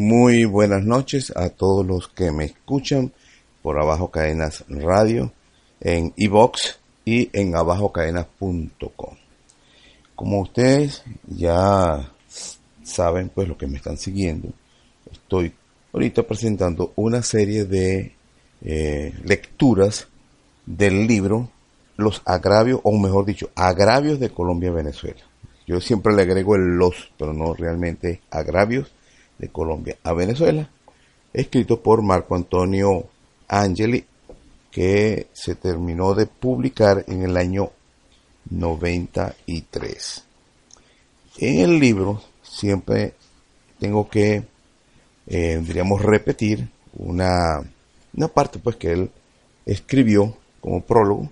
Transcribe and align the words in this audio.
Muy 0.00 0.44
buenas 0.44 0.84
noches 0.84 1.32
a 1.34 1.48
todos 1.48 1.84
los 1.84 2.06
que 2.06 2.30
me 2.30 2.44
escuchan 2.44 3.10
por 3.62 3.80
Abajo 3.80 4.12
Cadenas 4.12 4.64
Radio, 4.68 5.32
en 5.80 6.12
iBox 6.14 6.78
y 7.04 7.28
en 7.32 7.56
abajocadenas.com. 7.56 9.16
Como 10.14 10.40
ustedes 10.40 11.02
ya 11.26 12.12
saben, 12.84 13.28
pues 13.30 13.48
los 13.48 13.56
que 13.56 13.66
me 13.66 13.78
están 13.78 13.96
siguiendo, 13.96 14.50
estoy 15.10 15.52
ahorita 15.92 16.22
presentando 16.22 16.92
una 16.94 17.20
serie 17.20 17.64
de 17.64 18.14
eh, 18.62 19.12
lecturas 19.24 20.06
del 20.64 21.08
libro 21.08 21.50
Los 21.96 22.22
agravios, 22.24 22.78
o 22.84 22.96
mejor 22.96 23.26
dicho, 23.26 23.50
agravios 23.56 24.20
de 24.20 24.30
Colombia-Venezuela. 24.30 25.22
Yo 25.66 25.80
siempre 25.80 26.14
le 26.14 26.22
agrego 26.22 26.54
el 26.54 26.76
los, 26.76 27.10
pero 27.18 27.32
no 27.32 27.52
realmente 27.52 28.20
agravios 28.30 28.92
de 29.38 29.48
Colombia 29.48 29.96
a 30.02 30.12
Venezuela, 30.12 30.68
escrito 31.32 31.80
por 31.80 32.02
Marco 32.02 32.34
Antonio 32.34 33.06
Angeli, 33.48 34.04
que 34.70 35.28
se 35.32 35.54
terminó 35.54 36.14
de 36.14 36.26
publicar 36.26 37.04
en 37.08 37.22
el 37.22 37.36
año 37.36 37.70
93. 38.50 40.24
En 41.38 41.60
el 41.60 41.78
libro 41.78 42.22
siempre 42.42 43.14
tengo 43.78 44.08
que, 44.08 44.42
eh, 45.26 45.62
diríamos, 45.64 46.02
repetir 46.02 46.68
una, 46.96 47.62
una 48.14 48.28
parte 48.28 48.58
pues 48.58 48.76
que 48.76 48.92
él 48.92 49.10
escribió 49.64 50.36
como 50.60 50.82
prólogo, 50.82 51.30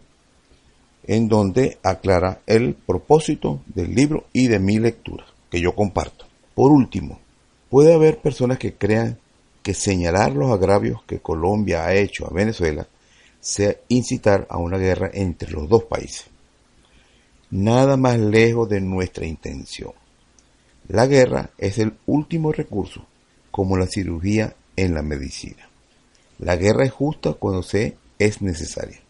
en 1.05 1.29
donde 1.29 1.79
aclara 1.83 2.41
el 2.47 2.75
propósito 2.75 3.61
del 3.67 3.95
libro 3.95 4.27
y 4.33 4.49
de 4.49 4.59
mi 4.59 4.79
lectura, 4.79 5.25
que 5.51 5.61
yo 5.61 5.75
comparto. 5.75 6.27
Por 6.55 6.73
último, 6.73 7.21
puede 7.77 7.93
haber 7.93 8.23
personas 8.23 8.57
que 8.57 8.73
crean 8.73 9.19
que 9.63 9.75
señalar 9.75 10.33
los 10.33 10.51
agravios 10.51 11.03
que 11.03 11.19
Colombia 11.19 11.85
ha 11.85 11.93
hecho 11.93 12.27
a 12.27 12.33
Venezuela 12.33 12.89
sea 13.39 13.77
incitar 13.89 14.47
a 14.49 14.57
una 14.57 14.79
guerra 14.79 15.11
entre 15.13 15.51
los 15.51 15.69
dos 15.69 15.85
países. 15.85 16.25
Nada 17.51 17.99
más 17.99 18.19
lejos 18.19 18.67
de 18.71 18.81
nuestra 18.81 19.27
intención. 19.27 19.93
La 20.89 21.07
guerra 21.07 21.51
es 21.59 21.77
el 21.77 21.93
último 22.07 22.51
recurso, 22.51 23.05
como 23.51 23.77
la 23.77 23.87
cirugía 23.87 24.57
en 24.75 24.95
la 24.95 25.03
medicina. 25.03 25.69
La 26.39 26.57
guerra 26.57 26.87
es 26.87 26.93
justa 26.93 27.35
cuando 27.35 27.63
se 27.63 27.99
es 28.19 28.41
necesaria, 28.41 29.03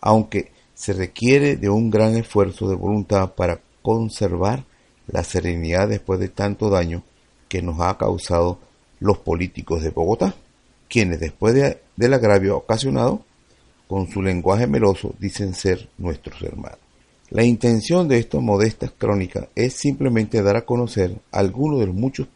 aunque 0.00 0.52
se 0.72 0.92
requiere 0.92 1.56
de 1.56 1.68
un 1.68 1.90
gran 1.90 2.16
esfuerzo 2.16 2.68
de 2.68 2.76
voluntad 2.76 3.32
para 3.32 3.58
conservar 3.82 4.62
la 5.08 5.24
serenidad 5.24 5.88
después 5.88 6.20
de 6.20 6.28
tanto 6.28 6.70
daño 6.70 7.02
que 7.48 7.62
nos 7.62 7.80
ha 7.80 7.96
causado 7.96 8.58
los 9.00 9.18
políticos 9.18 9.82
de 9.82 9.90
Bogotá, 9.90 10.34
quienes 10.88 11.20
después 11.20 11.54
del 11.96 12.14
agravio 12.14 12.56
ocasionado, 12.56 13.22
con 13.86 14.08
su 14.10 14.22
lenguaje 14.22 14.66
meloso 14.66 15.14
dicen 15.18 15.54
ser 15.54 15.88
nuestros 15.96 16.42
hermanos. 16.42 16.78
La 17.30 17.44
intención 17.44 18.08
de 18.08 18.18
estas 18.18 18.40
modestas 18.40 18.92
crónicas 18.96 19.48
es 19.54 19.74
simplemente 19.74 20.42
dar 20.42 20.56
a 20.56 20.64
conocer 20.64 21.20
algunos 21.30 21.80
de 21.80 21.86
los 21.86 21.94
muchos 21.94 22.26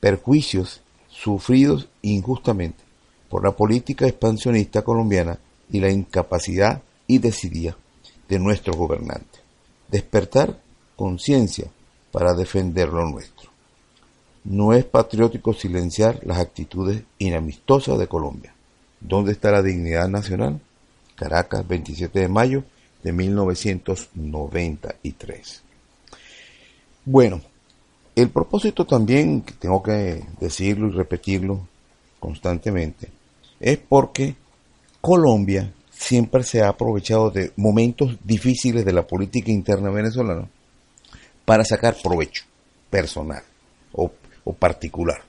perjuicios 0.00 0.82
sufridos 1.08 1.88
injustamente 2.02 2.84
por 3.28 3.44
la 3.44 3.52
política 3.52 4.06
expansionista 4.06 4.82
colombiana 4.82 5.38
y 5.70 5.80
la 5.80 5.90
incapacidad 5.90 6.82
y 7.06 7.18
decidía 7.18 7.76
de 8.28 8.38
nuestros 8.38 8.76
gobernantes. 8.76 9.40
Despertar 9.88 10.60
conciencia 10.94 11.70
para 12.12 12.34
defender 12.34 12.88
lo 12.88 13.08
nuestro. 13.08 13.55
No 14.48 14.72
es 14.72 14.84
patriótico 14.84 15.52
silenciar 15.52 16.20
las 16.24 16.38
actitudes 16.38 17.02
inamistosas 17.18 17.98
de 17.98 18.06
Colombia. 18.06 18.54
¿Dónde 19.00 19.32
está 19.32 19.50
la 19.50 19.60
dignidad 19.60 20.08
nacional? 20.08 20.60
Caracas, 21.16 21.66
27 21.66 22.20
de 22.20 22.28
mayo 22.28 22.62
de 23.02 23.12
1993. 23.12 25.62
Bueno, 27.04 27.40
el 28.14 28.30
propósito 28.30 28.86
también, 28.86 29.42
tengo 29.58 29.82
que 29.82 30.24
decirlo 30.38 30.86
y 30.88 30.92
repetirlo 30.92 31.66
constantemente, 32.20 33.10
es 33.58 33.78
porque 33.78 34.36
Colombia 35.00 35.72
siempre 35.90 36.44
se 36.44 36.62
ha 36.62 36.68
aprovechado 36.68 37.30
de 37.30 37.50
momentos 37.56 38.16
difíciles 38.22 38.84
de 38.84 38.92
la 38.92 39.04
política 39.04 39.50
interna 39.50 39.90
venezolana 39.90 40.48
para 41.44 41.64
sacar 41.64 41.96
provecho 42.00 42.44
personal 42.90 43.42
o, 43.92 44.12
particular. 44.54 45.22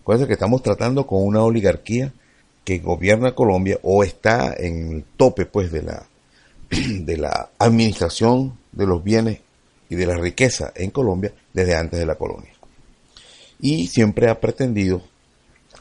Acuérdense 0.00 0.26
que 0.26 0.34
estamos 0.34 0.62
tratando 0.62 1.06
con 1.06 1.24
una 1.24 1.42
oligarquía 1.42 2.12
que 2.64 2.78
gobierna 2.78 3.34
Colombia 3.34 3.78
o 3.82 4.04
está 4.04 4.54
en 4.56 4.92
el 4.92 5.04
tope 5.16 5.46
pues 5.46 5.72
de 5.72 5.82
la 5.82 6.06
de 6.70 7.16
la 7.16 7.50
administración 7.58 8.58
de 8.72 8.86
los 8.86 9.02
bienes 9.02 9.40
y 9.88 9.94
de 9.94 10.06
la 10.06 10.16
riqueza 10.16 10.72
en 10.74 10.90
Colombia 10.90 11.32
desde 11.52 11.76
antes 11.76 11.98
de 11.98 12.06
la 12.06 12.14
colonia. 12.14 12.52
Y 13.60 13.88
siempre 13.88 14.28
ha 14.28 14.40
pretendido 14.40 15.02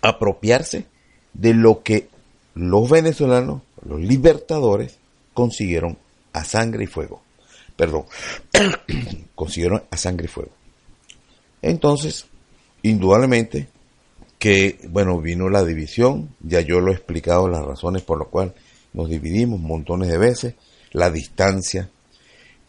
apropiarse 0.01 0.85
de 1.33 1.53
lo 1.53 1.81
que 1.81 2.09
los 2.53 2.89
venezolanos, 2.89 3.61
los 3.85 4.01
libertadores, 4.01 4.97
consiguieron 5.33 5.97
a 6.33 6.43
sangre 6.43 6.83
y 6.83 6.87
fuego. 6.87 7.21
Perdón, 7.75 8.05
consiguieron 9.35 9.83
a 9.89 9.97
sangre 9.97 10.25
y 10.25 10.29
fuego. 10.29 10.51
Entonces, 11.61 12.25
indudablemente 12.83 13.67
que, 14.39 14.79
bueno, 14.89 15.19
vino 15.19 15.49
la 15.49 15.63
división, 15.63 16.35
ya 16.41 16.61
yo 16.61 16.79
lo 16.79 16.91
he 16.91 16.95
explicado 16.95 17.47
las 17.47 17.63
razones 17.63 18.01
por 18.01 18.19
las 18.19 18.27
cuales 18.27 18.53
nos 18.93 19.09
dividimos 19.09 19.59
montones 19.59 20.09
de 20.09 20.17
veces, 20.17 20.55
la 20.91 21.09
distancia, 21.09 21.89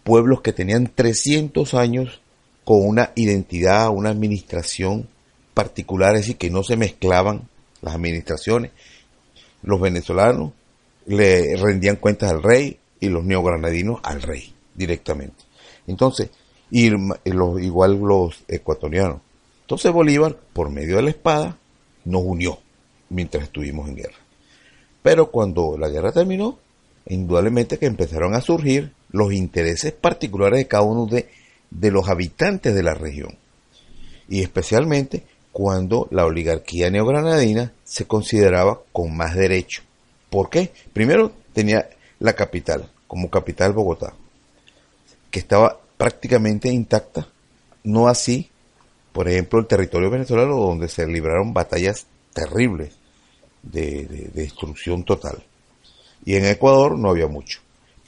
pueblos 0.05 0.43
que 0.43 0.53
tenían 0.53 0.93
300 0.95 1.75
años 1.75 2.21
con 2.65 2.87
una 2.87 3.13
identidad, 3.15 3.91
una 3.91 4.11
administración 4.11 5.09
particular, 5.55 6.15
es 6.15 6.23
decir, 6.23 6.37
que 6.37 6.51
no 6.51 6.63
se 6.63 6.77
mezclaban 6.77 7.49
las 7.81 7.95
administraciones, 7.95 8.71
los 9.63 9.81
venezolanos 9.81 10.53
le 11.07 11.57
rendían 11.57 11.97
cuentas 11.97 12.31
al 12.31 12.43
rey 12.43 12.79
y 13.01 13.09
los 13.09 13.25
neogranadinos 13.25 14.01
al 14.03 14.23
rey 14.23 14.55
directamente. 14.75 15.45
Entonces, 15.87 16.31
y 16.71 16.91
los, 16.91 17.61
igual 17.61 17.99
los 18.01 18.45
ecuatorianos. 18.49 19.21
Entonces 19.73 19.91
Bolívar, 19.91 20.37
por 20.53 20.69
medio 20.69 20.97
de 20.97 21.03
la 21.03 21.09
espada, 21.09 21.57
nos 22.05 22.21
unió 22.27 22.59
mientras 23.09 23.45
estuvimos 23.45 23.89
en 23.89 23.97
guerra. 23.97 24.19
Pero 25.03 25.31
cuando 25.31 25.79
la 25.79 25.89
guerra 25.89 26.13
terminó, 26.13 26.59
indudablemente 27.07 27.79
que 27.79 27.87
empezaron 27.87 28.35
a 28.35 28.43
surgir 28.43 28.93
los 29.13 29.33
intereses 29.33 29.95
particulares 29.95 30.59
de 30.59 30.69
cada 30.69 30.83
uno 30.83 31.07
de, 31.07 31.31
de 31.71 31.91
los 31.91 32.11
habitantes 32.11 32.75
de 32.75 32.83
la 32.83 32.93
región. 32.93 33.39
Y 34.29 34.43
especialmente 34.43 35.23
cuando 35.53 36.07
la 36.11 36.27
oligarquía 36.27 36.91
neogranadina 36.91 37.73
se 37.83 38.05
consideraba 38.05 38.83
con 38.93 39.17
más 39.17 39.35
derecho. 39.35 39.81
¿Por 40.29 40.51
qué? 40.51 40.71
Primero 40.93 41.33
tenía 41.55 41.89
la 42.19 42.35
capital, 42.35 42.91
como 43.07 43.31
capital 43.31 43.73
Bogotá, 43.73 44.13
que 45.31 45.39
estaba 45.39 45.81
prácticamente 45.97 46.69
intacta, 46.69 47.27
no 47.85 48.09
así, 48.09 48.51
por 49.13 49.29
ejemplo, 49.29 49.61
el 49.61 49.67
territorio 49.67 50.11
venezolano 50.11 50.57
donde 50.57 50.89
se 50.89 51.07
libraron 51.07 51.53
batallas 51.53 52.07
terribles 52.33 52.95
de, 53.63 54.07
de 54.07 54.31
destrucción 54.33 55.05
total. 55.05 55.43
Y 56.25 56.37
en 56.37 56.47
Ecuador 56.47 56.99
no 56.99 57.11
había 57.11 57.27
mucho. 57.27 57.61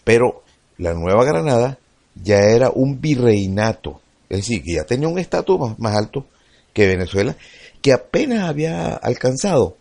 Pero 0.04 0.42
la 0.78 0.94
Nueva 0.94 1.24
Granada 1.24 1.78
ya 2.14 2.40
era 2.40 2.70
un 2.70 3.00
virreinato, 3.00 4.00
es 4.28 4.38
decir, 4.38 4.62
que 4.62 4.74
ya 4.74 4.84
tenía 4.84 5.08
un 5.08 5.18
estatus 5.18 5.78
más 5.78 5.96
alto 5.96 6.26
que 6.72 6.86
Venezuela, 6.86 7.36
que 7.82 7.92
apenas 7.92 8.48
había 8.48 8.94
alcanzado 8.94 9.76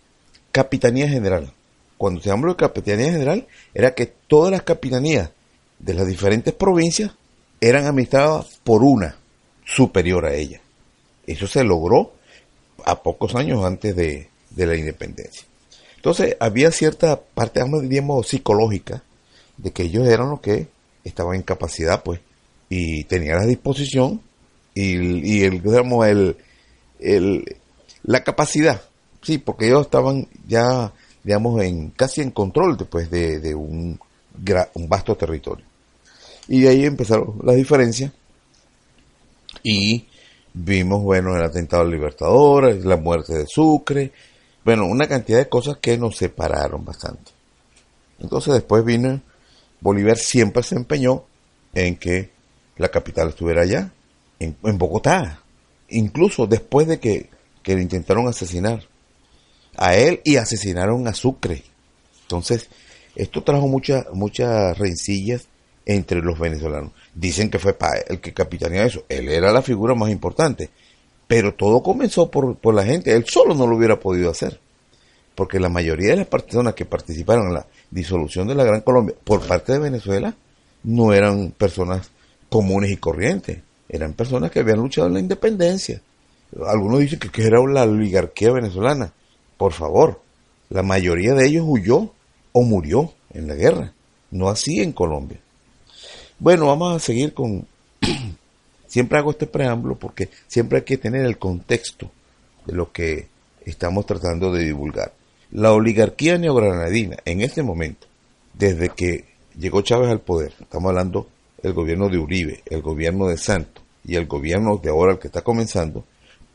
capitanía 0.51 1.07
general. 1.07 1.51
Cuando 1.97 2.21
se 2.21 2.31
habló 2.31 2.51
de 2.51 2.57
capitanía 2.57 3.11
general, 3.11 3.47
era 3.73 3.93
que 3.93 4.05
todas 4.05 4.51
las 4.51 4.63
capitanías 4.63 5.31
de 5.79 5.93
las 5.93 6.07
diferentes 6.07 6.53
provincias 6.53 7.11
eran 7.61 7.85
administradas 7.85 8.59
por 8.63 8.83
una 8.83 9.17
superior 9.65 10.25
a 10.25 10.33
ella. 10.33 10.59
Eso 11.25 11.47
se 11.47 11.63
logró 11.63 12.13
a 12.85 13.01
pocos 13.01 13.35
años 13.35 13.63
antes 13.63 13.95
de, 13.95 14.29
la 14.55 14.75
independencia. 14.75 15.45
Entonces 15.95 16.35
había 16.39 16.71
cierta 16.71 17.19
parte, 17.19 17.63
diríamos, 17.81 18.27
psicológica 18.27 19.03
de 19.57 19.71
que 19.71 19.83
ellos 19.83 20.07
eran 20.07 20.29
los 20.29 20.41
que 20.41 20.67
estaban 21.03 21.35
en 21.35 21.43
capacidad, 21.43 22.03
pues, 22.03 22.19
y 22.69 23.03
tenían 23.05 23.37
la 23.37 23.45
disposición 23.45 24.21
y, 24.73 25.37
y 25.37 25.43
el, 25.43 25.61
digamos, 25.61 26.05
el, 26.07 26.37
el, 26.99 27.57
la 28.03 28.23
capacidad, 28.23 28.81
sí, 29.21 29.37
porque 29.37 29.67
ellos 29.67 29.85
estaban 29.85 30.27
ya, 30.47 30.91
digamos, 31.23 31.61
en 31.63 31.91
casi 31.91 32.21
en 32.21 32.31
control 32.31 32.77
después 32.77 33.09
de, 33.09 33.39
de 33.39 33.55
un, 33.55 33.99
un 34.73 34.89
vasto 34.89 35.15
territorio. 35.15 35.65
Y 36.47 36.61
de 36.61 36.69
ahí 36.69 36.85
empezaron 36.85 37.39
las 37.43 37.55
diferencias 37.55 38.11
y 39.63 40.05
vimos, 40.53 41.01
bueno, 41.01 41.35
el 41.35 41.43
atentado 41.43 41.83
Libertador, 41.83 42.73
la 42.85 42.97
muerte 42.97 43.33
de 43.33 43.47
Sucre, 43.47 44.11
bueno, 44.63 44.85
una 44.85 45.07
cantidad 45.07 45.39
de 45.39 45.49
cosas 45.49 45.77
que 45.77 45.97
nos 45.97 46.17
separaron 46.17 46.85
bastante. 46.85 47.31
Entonces 48.19 48.53
después 48.53 48.85
vino, 48.85 49.21
Bolívar 49.81 50.17
siempre 50.17 50.63
se 50.63 50.75
empeñó 50.75 51.23
en 51.73 51.97
que 51.97 52.31
la 52.77 52.89
capital 52.89 53.29
estuviera 53.29 53.63
allá, 53.63 53.91
en, 54.39 54.77
Bogotá, 54.77 55.41
incluso 55.89 56.47
después 56.47 56.87
de 56.87 56.99
que, 56.99 57.29
que 57.61 57.75
le 57.75 57.81
intentaron 57.81 58.27
asesinar 58.27 58.83
a 59.77 59.95
él 59.95 60.21
y 60.23 60.35
asesinaron 60.37 61.07
a 61.07 61.13
Sucre. 61.13 61.63
Entonces, 62.23 62.69
esto 63.15 63.43
trajo 63.43 63.67
muchas 63.67 64.05
muchas 64.13 64.77
rencillas 64.77 65.47
entre 65.85 66.21
los 66.21 66.39
venezolanos. 66.39 66.91
Dicen 67.13 67.49
que 67.49 67.59
fue 67.59 67.75
el 68.07 68.19
que 68.19 68.33
capitaneaba 68.33 68.87
eso. 68.87 69.03
Él 69.09 69.29
era 69.29 69.51
la 69.51 69.61
figura 69.61 69.95
más 69.95 70.09
importante. 70.09 70.69
Pero 71.27 71.53
todo 71.53 71.81
comenzó 71.83 72.29
por, 72.29 72.55
por 72.57 72.73
la 72.73 72.83
gente. 72.83 73.15
Él 73.15 73.25
solo 73.27 73.53
no 73.53 73.67
lo 73.67 73.77
hubiera 73.77 73.99
podido 73.99 74.29
hacer. 74.29 74.59
Porque 75.35 75.59
la 75.59 75.69
mayoría 75.69 76.11
de 76.11 76.17
las 76.17 76.27
personas 76.27 76.73
que 76.73 76.85
participaron 76.85 77.47
en 77.47 77.53
la 77.55 77.65
disolución 77.89 78.47
de 78.47 78.55
la 78.55 78.63
Gran 78.63 78.81
Colombia 78.81 79.15
por 79.23 79.45
parte 79.45 79.73
de 79.73 79.79
Venezuela 79.79 80.35
no 80.83 81.13
eran 81.13 81.51
personas 81.51 82.11
comunes 82.49 82.91
y 82.91 82.97
corrientes. 82.97 83.59
Eran 83.89 84.13
personas 84.13 84.51
que 84.51 84.59
habían 84.59 84.79
luchado 84.79 85.07
en 85.07 85.13
la 85.13 85.19
independencia. 85.19 86.01
Algunos 86.67 86.99
dicen 86.99 87.19
que, 87.19 87.29
que 87.29 87.43
era 87.43 87.59
la 87.65 87.83
oligarquía 87.83 88.51
venezolana. 88.51 89.11
Por 89.57 89.73
favor, 89.73 90.21
la 90.69 90.83
mayoría 90.83 91.33
de 91.33 91.47
ellos 91.47 91.65
huyó 91.67 92.11
o 92.51 92.61
murió 92.61 93.13
en 93.33 93.47
la 93.47 93.55
guerra. 93.55 93.93
No 94.31 94.49
así 94.49 94.81
en 94.81 94.91
Colombia. 94.91 95.39
Bueno, 96.39 96.67
vamos 96.67 96.95
a 96.95 96.99
seguir 96.99 97.33
con... 97.33 97.67
siempre 98.87 99.17
hago 99.17 99.31
este 99.31 99.47
preámbulo 99.47 99.95
porque 99.95 100.29
siempre 100.47 100.79
hay 100.79 100.83
que 100.83 100.97
tener 100.97 101.25
el 101.25 101.37
contexto 101.37 102.11
de 102.65 102.73
lo 102.73 102.91
que 102.91 103.27
estamos 103.65 104.05
tratando 104.05 104.51
de 104.51 104.63
divulgar. 104.63 105.13
La 105.51 105.71
oligarquía 105.71 106.37
neogranadina 106.37 107.17
en 107.25 107.41
este 107.41 107.63
momento, 107.63 108.07
desde 108.53 108.89
que 108.89 109.25
llegó 109.57 109.81
Chávez 109.81 110.09
al 110.09 110.21
poder, 110.21 110.53
estamos 110.59 110.89
hablando 110.89 111.27
del 111.61 111.73
gobierno 111.73 112.09
de 112.09 112.17
Uribe, 112.17 112.63
el 112.69 112.81
gobierno 112.81 113.27
de 113.27 113.37
Santos 113.37 113.83
y 114.05 114.15
el 114.15 114.25
gobierno 114.25 114.77
de 114.77 114.89
ahora 114.89 115.13
el 115.13 115.19
que 115.19 115.27
está 115.27 115.41
comenzando, 115.41 116.03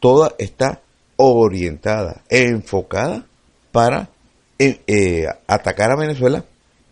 toda 0.01 0.35
está 0.39 0.83
orientada, 1.17 2.23
enfocada 2.29 3.25
para 3.73 4.11
eh, 4.59 4.81
eh, 4.87 5.27
atacar 5.47 5.93
a 5.93 5.97
Venezuela 5.97 6.45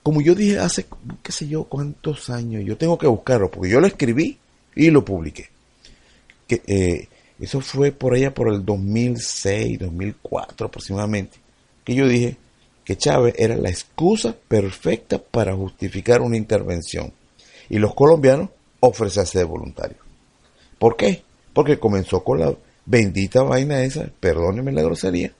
como 0.06 0.20
yo 0.20 0.36
dije 0.36 0.60
hace, 0.60 0.86
qué 1.20 1.32
sé 1.32 1.48
yo, 1.48 1.64
cuántos 1.64 2.30
años, 2.30 2.62
yo 2.64 2.76
tengo 2.76 2.96
que 2.96 3.08
buscarlo, 3.08 3.50
porque 3.50 3.70
yo 3.70 3.80
lo 3.80 3.88
escribí 3.88 4.38
y 4.76 4.90
lo 4.90 5.04
publiqué. 5.04 5.48
Que, 6.46 6.62
eh, 6.68 7.08
eso 7.40 7.60
fue 7.60 7.90
por 7.90 8.14
allá 8.14 8.32
por 8.32 8.54
el 8.54 8.64
2006, 8.64 9.80
2004 9.80 10.68
aproximadamente, 10.68 11.38
que 11.82 11.96
yo 11.96 12.06
dije 12.06 12.36
que 12.84 12.96
Chávez 12.96 13.34
era 13.36 13.56
la 13.56 13.68
excusa 13.68 14.32
perfecta 14.46 15.18
para 15.18 15.56
justificar 15.56 16.22
una 16.22 16.36
intervención 16.36 17.12
y 17.68 17.80
los 17.80 17.92
colombianos 17.92 18.50
ofrecerse 18.78 19.40
de 19.40 19.44
voluntarios. 19.44 19.98
¿Por 20.78 20.96
qué? 20.96 21.24
Porque 21.52 21.80
comenzó 21.80 22.22
con 22.22 22.38
la 22.38 22.54
bendita 22.84 23.42
vaina 23.42 23.82
esa, 23.82 24.08
perdónenme 24.20 24.70
la 24.70 24.82
grosería, 24.82 25.32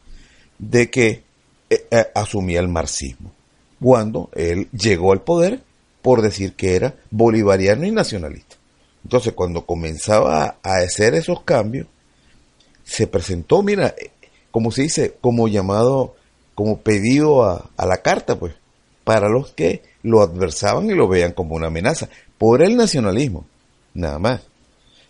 de 0.58 0.90
que 0.90 1.22
eh, 1.70 1.86
eh, 1.88 2.06
asumía 2.16 2.58
el 2.58 2.66
marxismo 2.66 3.35
cuando 3.80 4.30
él 4.34 4.68
llegó 4.72 5.12
al 5.12 5.22
poder 5.22 5.62
por 6.02 6.22
decir 6.22 6.54
que 6.54 6.76
era 6.76 6.94
bolivariano 7.10 7.84
y 7.84 7.90
nacionalista. 7.90 8.56
Entonces, 9.02 9.34
cuando 9.34 9.66
comenzaba 9.66 10.56
a 10.62 10.76
hacer 10.78 11.14
esos 11.14 11.42
cambios, 11.42 11.86
se 12.84 13.06
presentó, 13.06 13.62
mira, 13.62 13.94
como 14.50 14.70
se 14.70 14.82
dice, 14.82 15.16
como 15.20 15.48
llamado, 15.48 16.14
como 16.54 16.78
pedido 16.78 17.44
a, 17.44 17.70
la 17.76 17.98
carta, 17.98 18.38
pues, 18.38 18.54
para 19.04 19.28
los 19.28 19.52
que 19.52 19.82
lo 20.02 20.22
adversaban 20.22 20.90
y 20.90 20.94
lo 20.94 21.08
veían 21.08 21.32
como 21.32 21.54
una 21.54 21.66
amenaza, 21.66 22.08
por 22.38 22.62
el 22.62 22.76
nacionalismo, 22.76 23.46
nada 23.94 24.18
más. 24.18 24.42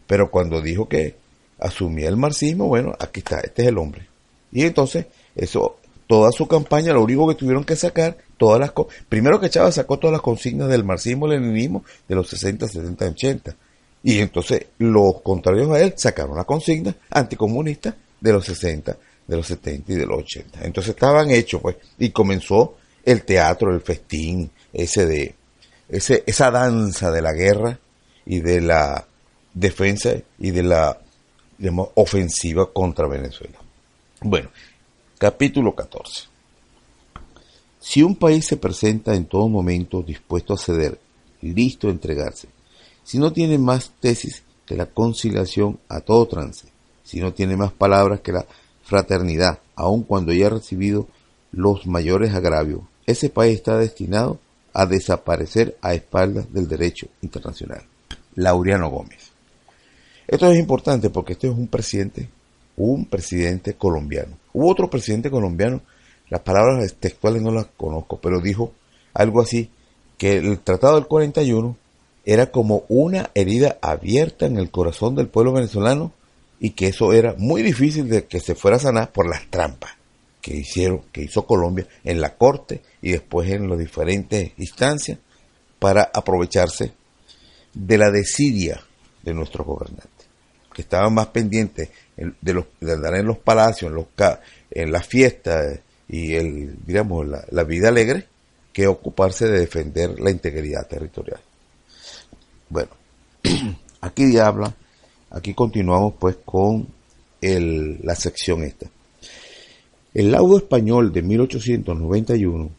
Pero 0.07 0.31
cuando 0.31 0.61
dijo 0.61 0.89
que 0.89 1.17
asumía 1.59 2.09
el 2.09 2.17
marxismo, 2.17 2.69
bueno, 2.69 2.95
aquí 2.99 3.21
está, 3.21 3.41
este 3.41 3.63
es 3.63 3.69
el 3.69 3.79
hombre. 3.79 4.09
Y 4.51 4.65
entonces, 4.65 5.07
eso, 5.35 5.79
toda 6.07 6.33
su 6.33 6.47
campaña, 6.47 6.93
lo 6.93 7.03
único 7.03 7.29
que 7.29 7.35
tuvieron 7.35 7.65
que 7.65 7.77
sacar 7.77 8.17
todas 8.37 8.61
las 8.61 8.73
primero 9.09 9.41
que 9.41 9.51
Chávez 9.51 9.77
sacó 9.77 9.99
todas 9.99 10.13
las 10.13 10.23
consignas 10.23 10.69
del 10.69 10.85
marxismo-leninismo 10.85 11.85
de 12.09 12.15
los 12.15 12.29
60, 12.29 12.69
70, 12.69 13.07
80. 13.07 13.57
Y 14.03 14.21
entonces 14.21 14.67
los 14.79 15.21
contrarios 15.23 15.71
a 15.71 15.81
él 15.81 15.95
sacaron 15.97 16.37
la 16.37 16.45
consigna 16.45 16.95
anticomunista 17.11 17.97
de 18.21 18.33
los 18.33 18.45
60, 18.45 18.97
de 19.27 19.37
los 19.37 19.47
70 19.47 19.93
y 19.93 19.97
de 19.97 20.07
los 20.07 20.19
80. 20.19 20.65
Entonces 20.65 20.91
estaban 20.91 21.31
hechos, 21.31 21.61
pues, 21.61 21.77
y 21.99 22.11
comenzó 22.11 22.77
el 23.05 23.25
teatro, 23.25 23.73
el 23.75 23.81
festín, 23.81 24.51
ese 24.73 25.07
de, 25.07 25.35
ese, 25.89 26.23
esa 26.27 26.51
danza 26.51 27.11
de 27.11 27.23
la 27.23 27.33
guerra 27.33 27.79
y 28.25 28.41
de 28.41 28.61
la 28.61 29.07
defensa 29.55 30.13
y 30.39 30.51
de 30.51 30.63
la 30.63 30.99
ofensiva 31.95 32.73
contra 32.73 33.09
Venezuela. 33.09 33.59
Bueno, 34.21 34.51
capítulo 35.19 35.75
14. 35.75 36.36
Si 37.89 38.03
un 38.03 38.17
país 38.17 38.45
se 38.45 38.57
presenta 38.57 39.15
en 39.15 39.27
todo 39.27 39.49
momento 39.49 40.03
dispuesto 40.03 40.53
a 40.53 40.59
ceder, 40.59 40.99
listo 41.41 41.87
a 41.87 41.93
entregarse, 41.93 42.49
si 43.05 43.17
no 43.17 43.33
tiene 43.33 43.59
más 43.59 43.93
tesis 44.01 44.43
que 44.67 44.75
la 44.75 44.87
conciliación 44.87 45.79
a 45.89 46.01
todo 46.01 46.27
trance, 46.27 46.67
si 47.05 47.21
no 47.21 47.33
tiene 47.33 47.57
más 47.57 47.71
palabras 47.71 48.23
que 48.23 48.33
la 48.33 48.45
fraternidad, 48.83 49.61
aun 49.77 50.03
cuando 50.03 50.33
haya 50.33 50.51
recibido 50.51 51.07
los 51.53 51.87
mayores 51.87 52.35
agravios, 52.35 52.81
ese 53.07 53.31
país 53.31 53.55
está 53.55 53.79
destinado 53.79 54.41
a 54.73 54.85
desaparecer 54.87 55.79
a 55.81 55.95
espaldas 55.95 56.53
del 56.53 56.67
derecho 56.67 57.07
internacional. 57.23 57.85
Laureano 58.35 58.91
Gómez. 58.91 59.31
Esto 60.27 60.51
es 60.51 60.59
importante 60.59 61.09
porque 61.09 61.35
este 61.35 61.47
es 61.47 61.55
un 61.55 61.69
presidente, 61.69 62.29
un 62.77 63.05
presidente 63.05 63.75
colombiano. 63.75 64.37
Hubo 64.53 64.73
otro 64.73 64.91
presidente 64.91 65.31
colombiano 65.31 65.83
las 66.29 66.41
palabras 66.41 66.95
textuales 66.99 67.43
no 67.43 67.51
las 67.53 67.67
conozco, 67.77 68.19
pero 68.21 68.41
dijo 68.41 68.73
algo 69.15 69.41
así, 69.41 69.71
que 70.19 70.37
el 70.37 70.59
Tratado 70.61 70.97
del 70.97 71.07
41 71.07 71.77
era 72.25 72.51
como 72.51 72.85
una 72.89 73.31
herida 73.35 73.79
abierta 73.81 74.47
en 74.47 74.57
el 74.57 74.71
corazón 74.71 75.15
del 75.15 75.29
pueblo 75.29 75.53
venezolano 75.53 76.13
y 76.59 76.71
que 76.71 76.89
eso 76.89 77.13
era 77.13 77.35
muy 77.39 77.63
difícil 77.63 78.09
de 78.09 78.25
que 78.25 78.41
se 78.41 78.55
fuera 78.55 78.79
a 78.79 78.81
sanar 78.81 79.13
por 79.13 79.29
las 79.29 79.49
trampas 79.51 79.93
que 80.41 80.57
hicieron, 80.57 81.03
que 81.13 81.23
hizo 81.23 81.47
Colombia 81.47 81.87
en 82.05 82.21
la 82.21 82.37
corte 82.37 82.83
y 83.03 83.13
después 83.13 83.51
en 83.51 83.69
las 83.69 83.79
diferentes 83.79 84.53
instancias 84.57 85.19
para 85.79 86.11
aprovecharse 86.13 86.93
de 87.75 87.99
la 87.99 88.11
desidia 88.11 88.81
de 89.23 89.35
nuestros 89.35 89.67
gobernantes, 89.67 90.27
que 90.73 90.83
estaban 90.83 91.13
más 91.13 91.27
pendientes 91.29 91.91
de, 92.17 92.55
los, 92.55 92.65
de 92.81 92.93
andar 92.93 93.17
en 93.17 93.27
los 93.27 93.39
palacios, 93.39 93.91
en, 93.91 93.97
los, 93.97 94.07
en 94.71 94.93
las 94.93 95.07
fiestas, 95.07 95.81
y 96.09 96.35
el, 96.35 96.77
digamos, 96.85 97.27
la, 97.27 97.65
vida 97.65 97.89
alegre 97.89 98.27
que 98.73 98.87
ocuparse 98.87 99.47
de 99.47 99.61
defender 99.61 100.21
la 100.21 100.31
integridad 100.31 100.87
territorial. 100.87 101.41
Bueno, 102.69 102.91
aquí 104.01 104.37
habla, 104.39 104.75
aquí 105.31 105.55
continuamos 105.55 106.15
pues 106.19 106.37
con 106.45 106.87
el, 107.41 108.01
la 108.03 108.15
sección 108.15 108.63
esta. 108.63 108.91
El 110.15 110.31
laudo 110.31 110.59
español 110.59 111.13
de 111.13 111.23
1891, 111.23 112.71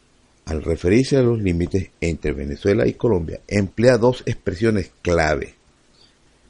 al 0.46 0.62
referirse 0.62 1.16
a 1.16 1.22
los 1.22 1.40
límites 1.40 1.90
entre 2.00 2.32
Venezuela 2.32 2.86
y 2.86 2.94
Colombia, 2.94 3.40
emplea 3.46 3.98
dos 3.98 4.22
expresiones 4.26 4.90
clave. 5.02 5.54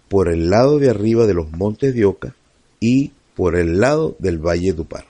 Por 0.08 0.32
el 0.32 0.49
lado 0.49 0.78
de 0.78 0.88
arriba 0.88 1.26
de 1.26 1.35
los 1.35 1.50
montes 1.50 1.94
de 1.94 2.06
Oca 2.06 2.35
y 2.80 3.12
por 3.35 3.56
el 3.56 3.80
lado 3.80 4.16
del 4.18 4.38
Valle 4.38 4.73
de 4.73 4.80
Upar. 4.80 5.04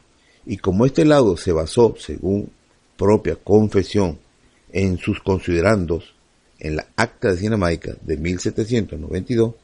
Y 0.49 0.57
como 0.57 0.87
este 0.87 1.05
laudo 1.05 1.37
se 1.37 1.53
basó, 1.53 1.95
según 1.99 2.51
propia 2.97 3.37
confesión, 3.37 4.19
en 4.73 4.97
sus 4.97 5.21
considerandos 5.21 6.15
en 6.59 6.77
la 6.77 6.87
Acta 6.97 7.31
de 7.31 7.37
Cinemaica 7.37 7.95
de 8.01 8.17
1792, 8.17 9.55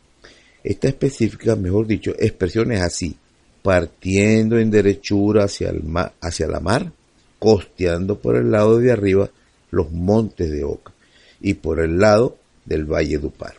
esta 0.63 0.89
específica, 0.89 1.57
mejor 1.57 1.87
dicho, 1.87 2.13
expresiones 2.19 2.83
así, 2.83 3.17
partiendo 3.63 4.59
en 4.59 4.71
derechura 4.71 5.45
hacia, 5.45 5.73
hacia 6.21 6.47
la 6.49 6.61
mar, 6.61 6.93
costeando 7.39 8.19
por 8.19 8.37
el 8.37 8.51
lado 8.51 8.79
de 8.79 8.93
arriba 8.93 9.31
los 9.71 9.91
montes 9.91 10.51
de 10.51 10.65
Oca 10.65 10.93
y 11.41 11.55
por 11.55 11.81
el 11.81 11.99
lado 11.99 12.37
del 12.67 12.85
Valle 12.85 13.17
de 13.17 13.27
Upar. 13.27 13.55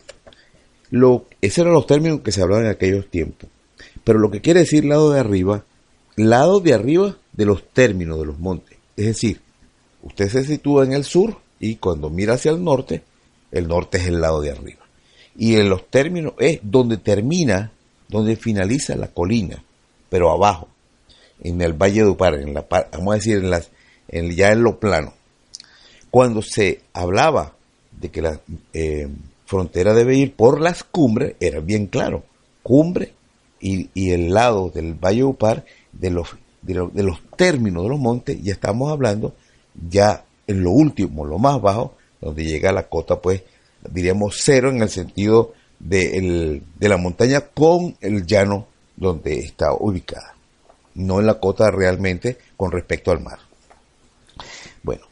Lo, 0.92 1.26
esos 1.42 1.60
eran 1.60 1.74
los 1.74 1.88
términos 1.88 2.22
que 2.22 2.32
se 2.32 2.44
hablaban 2.44 2.66
en 2.66 2.72
aquellos 2.72 3.10
tiempos. 3.10 3.50
Pero 4.04 4.20
lo 4.20 4.30
que 4.30 4.42
quiere 4.42 4.60
decir 4.60 4.86
lado 4.86 5.12
de 5.12 5.20
arriba 5.20 5.66
lado 6.16 6.60
de 6.60 6.74
arriba 6.74 7.18
de 7.34 7.46
los 7.46 7.68
términos 7.70 8.20
de 8.20 8.26
los 8.26 8.40
montes. 8.40 8.78
Es 8.96 9.06
decir, 9.06 9.42
usted 10.04 10.30
se 10.30 10.46
sitúa 10.46 10.86
en 10.86 10.94
el 10.94 11.04
sur 11.04 11.38
y 11.60 11.76
cuando 11.76 12.10
mira 12.10 12.34
hacia 12.34 12.52
el 12.52 12.64
norte, 12.64 13.04
el 13.52 13.68
norte 13.68 13.98
es 13.98 14.08
el 14.08 14.22
lado 14.22 14.42
de 14.42 14.52
arriba. 14.52 14.86
Y 15.38 15.56
en 15.56 15.70
los 15.70 15.90
términos 15.90 16.34
es 16.40 16.60
donde 16.64 16.98
termina 16.98 17.72
donde 18.08 18.36
finaliza 18.36 18.96
la 18.96 19.08
colina, 19.08 19.64
pero 20.10 20.32
abajo, 20.32 20.70
en 21.42 21.62
el 21.62 21.74
Valle 21.74 22.04
de 22.04 22.10
Upar, 22.10 22.36
en 22.36 22.54
la, 22.54 22.66
vamos 22.70 23.14
a 23.14 23.18
decir, 23.18 23.38
en 23.38 23.50
las, 23.50 23.72
ya 24.10 24.52
en 24.52 24.64
lo 24.64 24.80
plano. 24.80 25.14
Cuando 26.12 26.42
se 26.42 26.82
hablaba 26.94 27.56
de 27.92 28.10
que 28.10 28.22
la 28.22 28.40
eh, 28.74 29.08
frontera 29.46 29.94
debe 29.94 30.16
ir 30.16 30.34
por 30.34 30.62
las 30.62 30.84
cumbres, 30.84 31.36
era 31.40 31.60
bien 31.60 31.88
claro, 31.88 32.24
cumbre 32.64 33.14
y, 33.60 34.12
el 34.12 34.34
lado 34.34 34.70
del 34.70 34.94
Valle 34.94 35.18
de 35.18 35.24
Upar, 35.24 35.66
de 36.00 36.10
los, 36.10 36.36
de, 36.62 36.88
de 36.94 37.04
los 37.04 37.20
términos 37.36 37.84
de 37.84 37.90
los 37.90 38.00
montes, 38.00 38.42
ya 38.42 38.54
estamos 38.54 38.92
hablando 38.92 39.34
ya 39.90 40.24
en 40.48 40.64
lo 40.64 40.72
último, 40.72 41.26
lo 41.26 41.40
más 41.40 41.62
bajo, 41.62 41.96
donde 42.22 42.46
llega 42.46 42.72
la 42.72 42.88
cota, 42.88 43.20
pues 43.20 43.44
diríamos 43.90 44.38
cero 44.40 44.70
en 44.70 44.82
el 44.82 44.90
sentido 44.90 45.54
de, 45.80 46.62
de 46.80 46.90
la 46.90 46.98
montaña 46.98 47.42
con 47.42 47.96
el 48.02 48.26
llano 48.26 48.68
donde 48.96 49.40
está 49.40 49.74
ubicada, 49.74 50.36
no 50.96 51.20
en 51.20 51.26
la 51.26 51.40
cota 51.40 51.70
realmente 51.72 52.38
con 52.56 52.72
respecto 52.72 53.12
al 53.12 53.22
mar. 53.22 53.40
Bueno, 54.84 55.06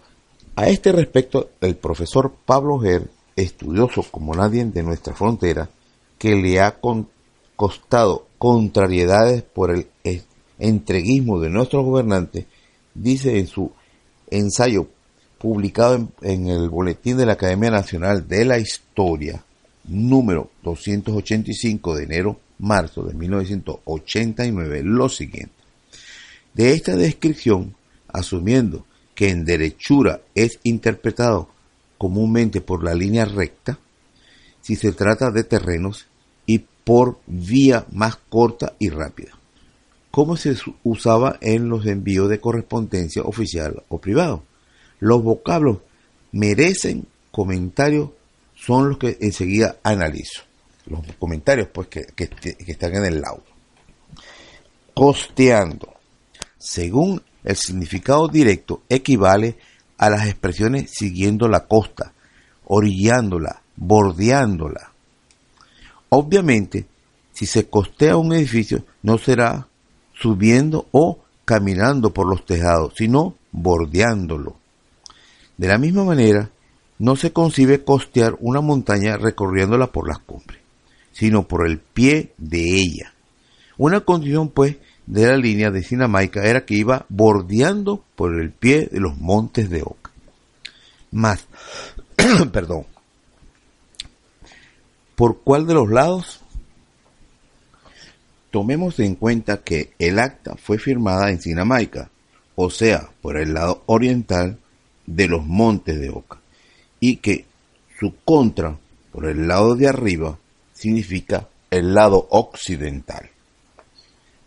a 0.56 0.70
este 0.70 0.92
respecto, 0.92 1.52
el 1.62 1.76
profesor 1.76 2.34
Pablo 2.46 2.80
Ger, 2.80 3.10
estudioso 3.36 4.04
como 4.10 4.36
nadie 4.36 4.64
de 4.66 4.84
nuestra 4.84 5.14
frontera, 5.14 5.70
que 6.18 6.36
le 6.36 6.62
ha 6.62 6.78
costado 7.56 8.28
contrariedades 8.38 9.42
por 9.44 9.72
el 9.72 9.88
entreguismo 10.64 11.40
de 11.40 11.50
nuestros 11.50 11.84
gobernantes, 11.84 12.46
dice 12.94 13.38
en 13.38 13.48
su 13.48 13.72
ensayo 14.32 14.88
publicado 15.38 16.10
en, 16.22 16.48
el 16.48 16.70
Boletín 16.70 17.18
de 17.18 17.26
la 17.26 17.34
Academia 17.34 17.70
Nacional 17.70 18.28
de 18.28 18.46
la 18.46 18.58
Historia, 18.60 19.44
número 19.84 20.50
285 20.64 21.96
de 21.96 22.04
enero-marzo 22.06 23.04
de 23.04 23.14
1989, 23.14 24.82
lo 24.84 25.10
siguiente. 25.10 25.54
De 26.54 26.72
esta 26.72 26.96
descripción, 26.96 27.76
asumiendo 28.08 28.86
que 29.16 29.30
en 29.30 29.44
derechura 29.44 30.22
es 30.34 30.60
interpretado 30.64 31.50
comúnmente 31.98 32.62
por 32.62 32.84
la 32.84 32.94
línea 32.94 33.26
recta, 33.26 33.80
si 34.62 34.78
se 34.78 34.94
trata 34.94 35.30
de 35.30 35.44
terrenos 35.44 36.08
y 36.46 36.60
por 36.86 37.20
vía 37.28 37.86
más 37.92 38.16
corta 38.30 38.76
y 38.80 38.90
rápida, 38.90 39.38
como 40.14 40.38
se 40.38 40.56
usaba 40.84 41.38
en 41.42 41.70
los 41.70 41.88
envíos 41.88 42.30
de 42.30 42.40
correspondencia 42.40 43.24
oficial 43.24 43.82
o 43.90 43.98
privado 44.00 44.44
los 45.04 45.22
vocablos 45.22 45.80
merecen 46.32 47.06
comentarios, 47.30 48.12
son 48.56 48.90
los 48.90 48.98
que 48.98 49.18
enseguida 49.20 49.76
analizo. 49.84 50.44
Los 50.86 51.02
comentarios 51.20 51.68
pues 51.74 51.90
que, 51.90 52.06
están 52.66 52.96
en 52.96 53.06
el 53.06 53.20
laudo. 53.20 53.44
Costeando. 54.94 55.94
Según 56.58 57.22
el 57.44 57.58
significado 57.58 58.30
directo, 58.30 58.84
equivale 58.88 59.58
a 59.98 60.10
las 60.10 60.26
expresiones 60.26 60.92
siguiendo 60.92 61.50
la 61.50 61.66
costa, 61.66 62.14
orillándola, 62.64 63.62
bordeándola. 63.76 64.94
Obviamente, 66.08 66.86
si 67.34 67.46
se 67.46 67.68
costea 67.68 68.16
un 68.16 68.32
edificio, 68.32 68.86
no 69.02 69.18
será 69.18 69.68
subiendo 70.24 70.88
o 70.94 71.20
caminando 71.44 72.14
por 72.14 72.30
los 72.30 72.46
tejados, 72.46 72.94
sino 72.96 73.36
bordeándolo. 73.52 74.56
De 75.58 75.68
la 75.68 75.78
misma 75.78 76.06
manera, 76.06 76.50
no 76.98 77.18
se 77.18 77.34
concibe 77.34 77.84
costear 77.84 78.38
una 78.40 78.62
montaña 78.62 79.18
recorriéndola 79.18 79.88
por 79.88 80.08
las 80.08 80.20
cumbres, 80.20 80.62
sino 81.12 81.46
por 81.46 81.68
el 81.68 81.80
pie 81.80 82.32
de 82.38 82.80
ella. 82.80 83.14
Una 83.78 84.00
condición, 84.00 84.48
pues, 84.48 84.78
de 85.08 85.28
la 85.28 85.36
línea 85.36 85.72
de 85.72 85.84
Sinamaica 85.84 86.46
era 86.46 86.64
que 86.64 86.76
iba 86.76 87.06
bordeando 87.10 88.02
por 88.16 88.40
el 88.40 88.52
pie 88.52 88.88
de 88.90 89.02
los 89.02 89.18
montes 89.18 89.70
de 89.70 89.82
Oca. 89.82 90.12
Más, 91.12 91.46
perdón, 92.54 92.86
¿por 95.16 95.42
cuál 95.42 95.68
de 95.68 95.74
los 95.74 95.90
lados? 95.90 96.43
Tomemos 98.54 99.00
en 99.00 99.16
cuenta 99.16 99.64
que 99.64 99.94
el 99.98 100.20
acta 100.20 100.56
fue 100.56 100.78
firmada 100.78 101.32
en 101.32 101.42
Sinamaica, 101.42 102.12
o 102.54 102.70
sea, 102.70 103.10
por 103.20 103.38
el 103.38 103.56
lado 103.56 103.82
oriental 103.88 104.60
de 105.08 105.28
los 105.28 105.44
montes 105.44 106.00
de 106.00 106.12
Oca 106.12 106.40
y 107.00 107.16
que 107.16 107.46
su 108.00 108.14
contra 108.24 108.78
por 109.12 109.26
el 109.26 109.48
lado 109.48 109.76
de 109.76 109.88
arriba 109.88 110.38
significa 110.72 111.50
el 111.72 111.96
lado 111.96 112.28
occidental. 112.30 113.32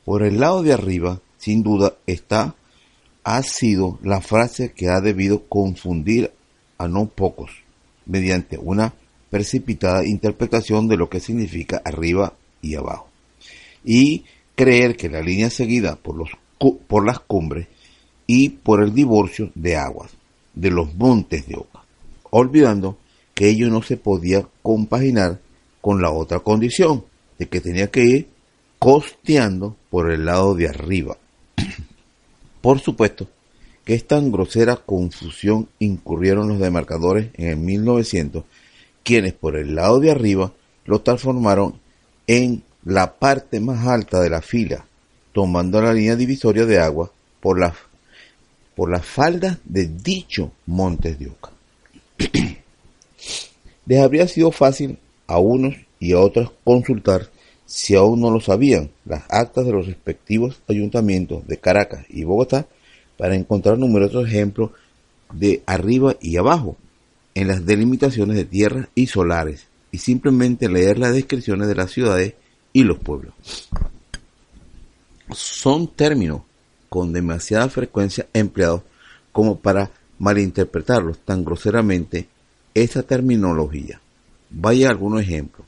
Por 0.04 0.22
el 0.22 0.38
lado 0.38 0.62
de 0.62 0.72
arriba, 0.72 1.20
sin 1.38 1.64
duda, 1.64 1.94
está 2.06 2.54
ha 3.24 3.42
sido 3.42 3.98
la 4.04 4.20
frase 4.20 4.70
que 4.70 4.88
ha 4.88 5.00
debido 5.00 5.48
confundir 5.48 6.30
a 6.78 6.86
no 6.86 7.06
pocos 7.06 7.50
mediante 8.04 8.56
una 8.56 8.94
precipitada 9.30 10.06
interpretación 10.06 10.86
de 10.86 10.96
lo 10.96 11.10
que 11.10 11.18
significa 11.18 11.82
arriba 11.84 12.34
y 12.62 12.76
abajo 12.76 13.05
y 13.86 14.24
creer 14.54 14.96
que 14.96 15.08
la 15.08 15.22
línea 15.22 15.48
seguida 15.48 15.96
por, 15.96 16.16
los, 16.16 16.30
por 16.86 17.06
las 17.06 17.20
cumbres 17.20 17.68
y 18.26 18.50
por 18.50 18.82
el 18.82 18.92
divorcio 18.92 19.50
de 19.54 19.76
aguas 19.76 20.10
de 20.52 20.70
los 20.70 20.94
montes 20.94 21.46
de 21.46 21.54
Oca, 21.54 21.84
olvidando 22.30 22.98
que 23.34 23.48
ello 23.48 23.68
no 23.68 23.82
se 23.82 23.96
podía 23.96 24.46
compaginar 24.62 25.38
con 25.80 26.02
la 26.02 26.10
otra 26.10 26.40
condición, 26.40 27.04
de 27.38 27.46
que 27.46 27.60
tenía 27.60 27.90
que 27.90 28.04
ir 28.04 28.28
costeando 28.78 29.76
por 29.90 30.10
el 30.10 30.24
lado 30.24 30.54
de 30.54 30.68
arriba. 30.68 31.16
por 32.60 32.80
supuesto 32.80 33.28
que 33.84 33.94
esta 33.94 34.18
grosera 34.20 34.76
confusión 34.76 35.68
incurrieron 35.78 36.48
los 36.48 36.58
demarcadores 36.58 37.28
en 37.34 37.48
el 37.48 37.56
1900, 37.58 38.42
quienes 39.04 39.32
por 39.34 39.56
el 39.56 39.76
lado 39.76 40.00
de 40.00 40.10
arriba 40.10 40.52
lo 40.86 41.02
transformaron 41.02 41.74
en 42.26 42.62
la 42.86 43.18
parte 43.18 43.58
más 43.58 43.84
alta 43.84 44.20
de 44.20 44.30
la 44.30 44.40
fila, 44.40 44.86
tomando 45.32 45.82
la 45.82 45.92
línea 45.92 46.14
divisoria 46.14 46.66
de 46.66 46.78
agua 46.78 47.10
por 47.40 47.58
la 47.58 47.74
por 48.76 48.90
las 48.90 49.04
faldas 49.04 49.58
de 49.64 49.88
dicho 49.88 50.52
Montes 50.66 51.18
de 51.18 51.28
Oca. 51.28 51.50
Les 53.86 54.00
habría 54.00 54.28
sido 54.28 54.52
fácil 54.52 54.98
a 55.26 55.38
unos 55.38 55.74
y 55.98 56.12
a 56.12 56.20
otros 56.20 56.52
consultar, 56.62 57.28
si 57.64 57.96
aún 57.96 58.20
no 58.20 58.30
lo 58.30 58.40
sabían, 58.40 58.90
las 59.04 59.24
actas 59.30 59.64
de 59.64 59.72
los 59.72 59.86
respectivos 59.86 60.60
ayuntamientos 60.68 61.44
de 61.48 61.56
Caracas 61.56 62.04
y 62.08 62.22
Bogotá 62.22 62.66
para 63.16 63.34
encontrar 63.34 63.78
numerosos 63.78 64.28
ejemplos 64.28 64.70
de 65.32 65.62
arriba 65.66 66.14
y 66.20 66.36
abajo 66.36 66.76
en 67.34 67.48
las 67.48 67.66
delimitaciones 67.66 68.36
de 68.36 68.44
tierras 68.44 68.88
y 68.94 69.06
solares 69.06 69.66
y 69.90 69.98
simplemente 69.98 70.68
leer 70.68 70.98
las 70.98 71.14
descripciones 71.14 71.66
de 71.66 71.74
las 71.74 71.90
ciudades 71.90 72.34
y 72.76 72.84
los 72.84 72.98
pueblos. 72.98 73.32
Son 75.32 75.88
términos 75.88 76.42
con 76.90 77.10
demasiada 77.10 77.70
frecuencia 77.70 78.26
empleados 78.34 78.82
como 79.32 79.58
para 79.58 79.90
malinterpretarlos 80.18 81.20
tan 81.20 81.42
groseramente 81.42 82.28
esa 82.74 83.02
terminología. 83.02 83.98
Vaya 84.50 84.90
algunos 84.90 85.22
ejemplos. 85.22 85.66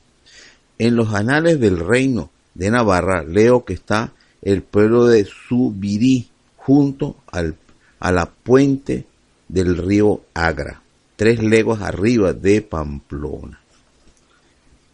En 0.77 0.95
los 0.95 1.11
anales 1.15 1.59
del 1.59 1.79
reino 1.79 2.29
de 2.53 2.69
Navarra 2.69 3.23
leo 3.23 3.65
que 3.65 3.73
está 3.73 4.13
el 4.43 4.61
pueblo 4.61 5.07
de 5.07 5.25
Subirí 5.25 6.29
junto 6.57 7.15
al, 7.31 7.55
a 7.99 8.11
la 8.11 8.27
puente 8.27 9.07
del 9.47 9.77
río 9.77 10.21
Agra, 10.35 10.83
tres 11.15 11.41
leguas 11.41 11.81
arriba 11.81 12.33
de 12.33 12.61
Pamplona. 12.61 13.59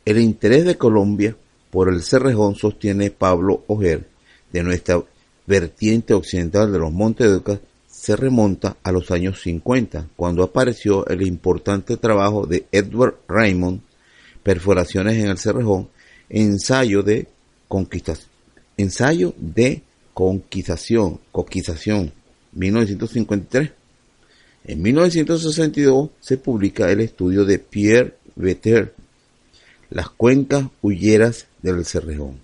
El 0.05 0.19
interés 0.19 0.63
de 0.63 0.77
Colombia 0.77 1.35
por 1.75 1.89
el 1.89 2.03
Cerrejón 2.03 2.55
sostiene 2.55 3.11
Pablo 3.11 3.65
Ojer 3.67 4.07
de 4.53 4.63
nuestra 4.63 5.03
vertiente 5.45 6.13
occidental 6.13 6.71
de 6.71 6.79
los 6.79 6.93
Montes 6.93 7.29
de 7.29 7.35
Oca 7.35 7.59
se 7.85 8.15
remonta 8.15 8.77
a 8.81 8.93
los 8.93 9.11
años 9.11 9.41
50, 9.41 10.07
cuando 10.15 10.41
apareció 10.41 11.05
el 11.07 11.27
importante 11.27 11.97
trabajo 11.97 12.45
de 12.45 12.65
Edward 12.71 13.15
Raymond, 13.27 13.81
Perforaciones 14.41 15.21
en 15.21 15.27
el 15.27 15.37
Cerrejón, 15.37 15.89
ensayo 16.29 17.03
de 17.03 17.27
conquistación, 17.67 18.29
ensayo 18.77 19.33
de 19.37 19.81
conquistación, 20.13 21.19
conquistación, 21.33 22.13
1953. 22.53 23.71
En 24.63 24.81
1962 24.81 26.09
se 26.21 26.37
publica 26.37 26.89
el 26.89 27.01
estudio 27.01 27.43
de 27.43 27.59
Pierre 27.59 28.15
Vetter, 28.37 28.93
Las 29.95 30.09
cuencas 30.09 30.65
hulleras 30.81 31.47
del 31.61 31.85
Cerrejón 31.85 32.41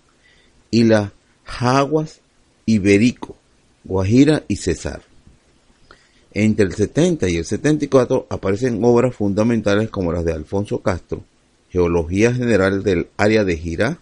y 0.70 0.86
las 0.86 1.12
aguas 1.60 2.22
Iberico, 2.65 3.36
Guajira 3.84 4.46
y 4.48 4.55
Cesar. 4.55 5.01
Entre 6.34 6.63
el 6.63 6.74
70 6.74 7.27
y 7.27 7.36
el 7.36 7.43
74 7.43 8.25
aparecen 8.29 8.81
obras 8.86 9.13
fundamentales 9.13 9.89
como 9.89 10.13
las 10.13 10.24
de 10.24 10.31
Alfonso 10.31 10.79
Castro, 10.79 11.25
Geología 11.70 12.34
General 12.34 12.84
del 12.84 13.10
área 13.17 13.43
de 13.43 13.58
Girá, 13.58 14.00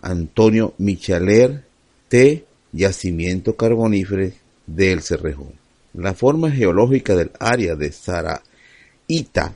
Antonio 0.00 0.72
Michaler 0.78 1.66
T. 2.08 2.46
Yacimiento 2.72 3.56
carbonífero 3.56 4.32
del 4.66 5.02
Cerrejón. 5.02 5.52
La 5.92 6.14
forma 6.14 6.50
geológica 6.50 7.14
del 7.14 7.30
área 7.40 7.76
de 7.76 7.92
Saraita 7.92 9.54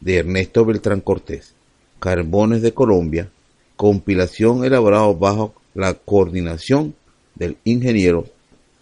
de 0.00 0.16
Ernesto 0.16 0.64
Beltrán 0.64 1.00
Cortés. 1.00 1.54
Carbones 2.00 2.62
de 2.62 2.72
Colombia. 2.72 3.30
Compilación 3.76 4.64
elaborado 4.64 5.14
bajo 5.14 5.54
la 5.74 5.92
coordinación 5.94 6.94
del 7.34 7.56
ingeniero 7.64 8.26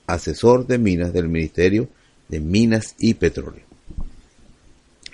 asesor 0.06 0.66
de 0.66 0.78
minas 0.78 1.12
del 1.12 1.28
Ministerio 1.28 1.88
de 2.28 2.40
Minas 2.40 2.96
y 2.98 3.14
Petróleo. 3.14 3.64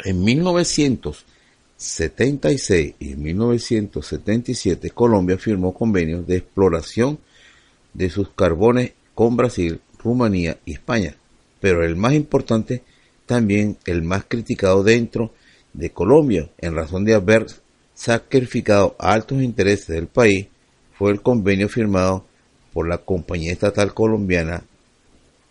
En 0.04 0.24
1976 0.24 2.94
y 2.98 3.12
en 3.12 3.22
1977 3.22 4.90
Colombia 4.90 5.38
firmó 5.38 5.72
convenios 5.74 6.26
de 6.26 6.38
exploración 6.38 7.20
de 7.94 8.10
sus 8.10 8.30
carbones 8.30 8.94
con 9.14 9.36
Brasil, 9.36 9.80
Rumanía 10.02 10.58
y 10.64 10.72
España, 10.72 11.14
pero 11.60 11.84
el 11.84 11.94
más 11.96 12.14
importante, 12.14 12.82
también 13.26 13.76
el 13.84 14.00
más 14.02 14.24
criticado 14.26 14.82
dentro 14.82 15.32
de 15.72 15.90
Colombia, 15.90 16.50
en 16.58 16.74
razón 16.74 17.04
de 17.04 17.14
haber 17.14 17.46
sacrificado 18.02 18.96
altos 18.98 19.40
intereses 19.42 19.86
del 19.86 20.08
país, 20.08 20.48
fue 20.98 21.12
el 21.12 21.22
convenio 21.22 21.68
firmado 21.68 22.24
por 22.72 22.88
la 22.88 22.98
compañía 22.98 23.52
estatal 23.52 23.94
colombiana 23.94 24.64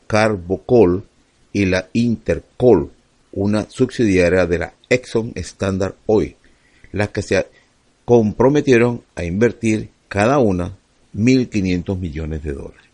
Carbocol 0.05 1.05
y 1.53 1.65
la 1.65 1.88
Intercol, 1.93 2.91
una 3.31 3.70
subsidiaria 3.70 4.46
de 4.48 4.60
la 4.60 4.74
Exxon 4.89 5.31
Standard 5.36 5.96
Oil, 6.08 6.36
las 6.91 7.10
que 7.12 7.22
se 7.22 7.48
comprometieron 8.03 9.01
a 9.15 9.24
invertir 9.24 9.89
cada 10.10 10.39
una 10.39 10.75
1.500 11.15 11.98
millones 11.98 12.43
de 12.43 12.51
dólares. 12.51 12.89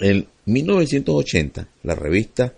en 0.00 0.26
1980, 0.44 1.68
la 1.84 1.94
revista 1.94 2.52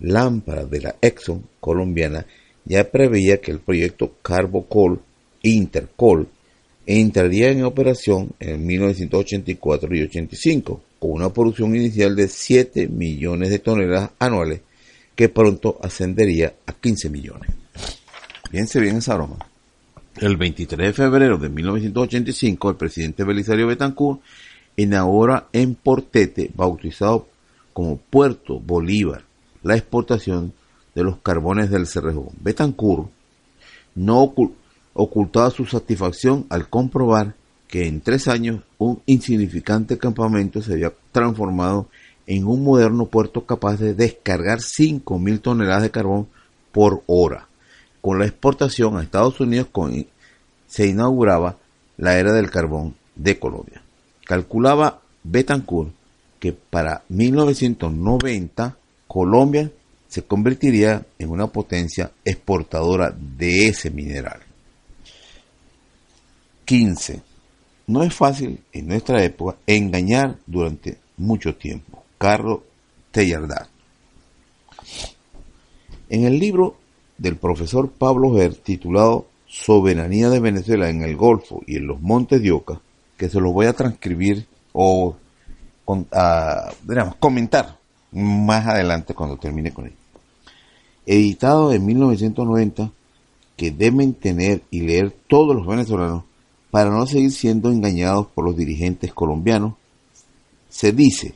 Lámpara 0.00 0.64
de 0.64 0.80
la 0.80 0.96
Exxon 1.02 1.44
colombiana 1.60 2.24
ya 2.68 2.84
preveía 2.90 3.40
que 3.40 3.50
el 3.50 3.60
proyecto 3.60 4.14
Carbocol 4.22 5.00
Intercol 5.42 6.28
entraría 6.86 7.50
en 7.50 7.64
operación 7.64 8.30
en 8.38 8.66
1984 8.66 9.94
y 9.94 10.02
85 10.02 10.82
con 10.98 11.10
una 11.12 11.32
producción 11.32 11.74
inicial 11.74 12.14
de 12.14 12.28
7 12.28 12.88
millones 12.88 13.50
de 13.50 13.58
toneladas 13.58 14.10
anuales 14.18 14.60
que 15.16 15.28
pronto 15.28 15.78
ascendería 15.82 16.54
a 16.66 16.72
15 16.72 17.10
millones. 17.10 17.50
Piense 18.50 18.80
bien 18.80 18.96
esa 18.96 19.14
broma. 19.14 19.38
El 20.16 20.36
23 20.36 20.88
de 20.88 20.92
febrero 20.92 21.38
de 21.38 21.48
1985, 21.48 22.70
el 22.70 22.76
presidente 22.76 23.24
Belisario 23.24 23.66
Betancourt 23.66 24.20
inaugura 24.76 25.48
en 25.52 25.74
Portete, 25.74 26.50
bautizado 26.54 27.28
como 27.72 27.96
Puerto 27.96 28.58
Bolívar, 28.60 29.24
la 29.62 29.76
exportación 29.76 30.52
de 30.98 31.04
los 31.04 31.18
carbones 31.18 31.70
del 31.70 31.86
Cerrejón. 31.86 32.30
Betancourt 32.40 33.08
no 33.94 34.34
ocultaba 34.94 35.48
su 35.50 35.64
satisfacción 35.64 36.46
al 36.50 36.68
comprobar 36.68 37.36
que 37.68 37.86
en 37.86 38.00
tres 38.00 38.26
años 38.26 38.62
un 38.78 39.00
insignificante 39.06 39.96
campamento 39.96 40.60
se 40.60 40.72
había 40.72 40.92
transformado 41.12 41.88
en 42.26 42.46
un 42.46 42.64
moderno 42.64 43.06
puerto 43.06 43.46
capaz 43.46 43.76
de 43.76 43.94
descargar 43.94 44.58
5.000 44.58 45.40
toneladas 45.40 45.82
de 45.82 45.92
carbón 45.92 46.26
por 46.72 47.04
hora. 47.06 47.46
Con 48.00 48.18
la 48.18 48.26
exportación 48.26 48.96
a 48.96 49.02
Estados 49.02 49.38
Unidos 49.38 49.68
se 50.66 50.88
inauguraba 50.88 51.58
la 51.96 52.18
era 52.18 52.32
del 52.32 52.50
carbón 52.50 52.96
de 53.14 53.38
Colombia. 53.38 53.82
Calculaba 54.24 55.00
Betancourt 55.22 55.92
que 56.40 56.52
para 56.52 57.02
1990 57.08 58.76
Colombia 59.06 59.70
se 60.08 60.22
convertiría 60.22 61.06
en 61.18 61.30
una 61.30 61.46
potencia 61.48 62.10
exportadora 62.24 63.14
de 63.16 63.68
ese 63.68 63.90
mineral. 63.90 64.40
15. 66.64 67.22
No 67.86 68.02
es 68.02 68.14
fácil 68.14 68.60
en 68.72 68.88
nuestra 68.88 69.22
época 69.22 69.58
engañar 69.66 70.36
durante 70.46 70.98
mucho 71.16 71.54
tiempo. 71.54 72.04
Carlos 72.18 72.60
Tellardad. 73.10 73.68
En 76.08 76.24
el 76.24 76.38
libro 76.38 76.76
del 77.16 77.36
profesor 77.36 77.90
Pablo 77.90 78.34
Ger 78.34 78.54
titulado 78.56 79.26
Soberanía 79.46 80.28
de 80.30 80.40
Venezuela 80.40 80.88
en 80.88 81.02
el 81.02 81.16
Golfo 81.16 81.62
y 81.66 81.76
en 81.76 81.86
los 81.86 82.00
Montes 82.00 82.42
de 82.42 82.52
Oca, 82.52 82.80
que 83.16 83.28
se 83.28 83.40
los 83.40 83.52
voy 83.52 83.66
a 83.66 83.72
transcribir 83.72 84.46
o 84.72 85.16
comentar 87.18 87.78
más 88.12 88.66
adelante 88.66 89.14
cuando 89.14 89.36
termine 89.36 89.72
con 89.72 89.86
él. 89.86 89.97
Editado 91.10 91.72
en 91.72 91.86
1990, 91.86 92.92
que 93.56 93.70
deben 93.70 94.12
tener 94.12 94.60
y 94.70 94.82
leer 94.82 95.10
todos 95.26 95.56
los 95.56 95.66
venezolanos 95.66 96.24
para 96.70 96.90
no 96.90 97.06
seguir 97.06 97.30
siendo 97.32 97.70
engañados 97.72 98.26
por 98.26 98.44
los 98.44 98.54
dirigentes 98.54 99.14
colombianos, 99.14 99.72
se 100.68 100.92
dice, 100.92 101.32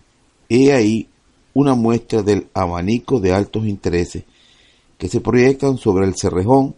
he 0.51 0.75
ahí 0.75 1.09
una 1.55 1.75
muestra 1.75 2.21
del 2.21 2.49
abanico 2.53 3.19
de 3.19 3.33
altos 3.33 3.65
intereses 3.65 4.25
que 4.99 5.09
se 5.09 5.23
proyectan 5.23 5.79
sobre 5.79 6.05
el 6.07 6.17
cerrejón 6.17 6.75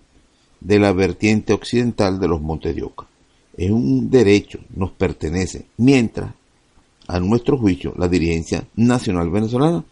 de 0.61 0.79
la 0.79 0.93
vertiente 0.93 1.53
occidental 1.53 2.21
de 2.21 2.29
los 2.29 2.41
Montes 2.41 2.77
de 2.77 2.85
Oca. 2.85 3.09
Es 3.57 3.73
un 3.73 4.09
derecho, 4.09 4.61
nos 4.73 4.93
pertenece, 4.93 5.67
mientras, 5.79 6.33
a 7.09 7.19
nuestro 7.19 7.59
juicio, 7.59 7.93
la 7.99 8.07
dirigencia 8.07 8.69
nacional 8.77 9.31
venezolana 9.31 9.85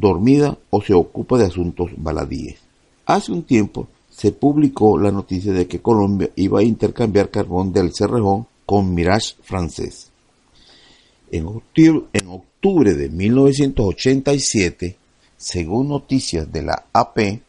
dormida 0.00 0.58
o 0.70 0.82
se 0.82 0.94
ocupa 0.94 1.38
de 1.38 1.46
asuntos 1.46 1.90
baladíes. 1.96 2.58
Hace 3.06 3.32
un 3.32 3.42
tiempo 3.42 3.88
se 4.10 4.32
publicó 4.32 4.98
la 4.98 5.10
noticia 5.10 5.52
de 5.52 5.66
que 5.66 5.80
Colombia 5.80 6.30
iba 6.36 6.60
a 6.60 6.64
intercambiar 6.64 7.30
carbón 7.30 7.72
del 7.72 7.92
Cerrejón 7.92 8.46
con 8.64 8.94
Mirage 8.94 9.34
francés. 9.42 10.10
En 11.30 11.46
octubre, 11.46 12.94
de 12.94 13.08
1987, 13.08 14.96
según 15.36 15.88
noticias 15.88 16.50
de 16.52 16.62
la 16.62 16.86
AP, 16.92 17.40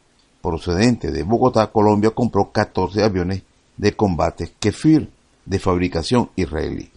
procedente 0.41 1.11
de 1.11 1.23
Bogotá, 1.23 1.71
Colombia 1.71 2.09
compró 2.09 2.51
14 2.51 3.03
aviones 3.03 3.43
de 3.77 3.93
combate 3.93 4.51
Kefir 4.59 5.09
de 5.45 5.59
fabricación 5.59 6.29
israelí 6.35 6.89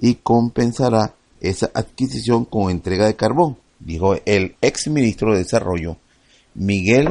y 0.00 0.14
compensará 0.16 1.14
esa 1.40 1.70
adquisición 1.74 2.44
con 2.44 2.70
entrega 2.70 3.06
de 3.06 3.16
carbón, 3.16 3.56
dijo 3.80 4.16
el 4.24 4.54
ex 4.60 4.88
ministro 4.88 5.32
de 5.32 5.38
Desarrollo 5.38 5.96
Miguel 6.54 7.08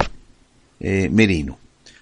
eh, 0.79 1.09
Merino. 1.09 1.57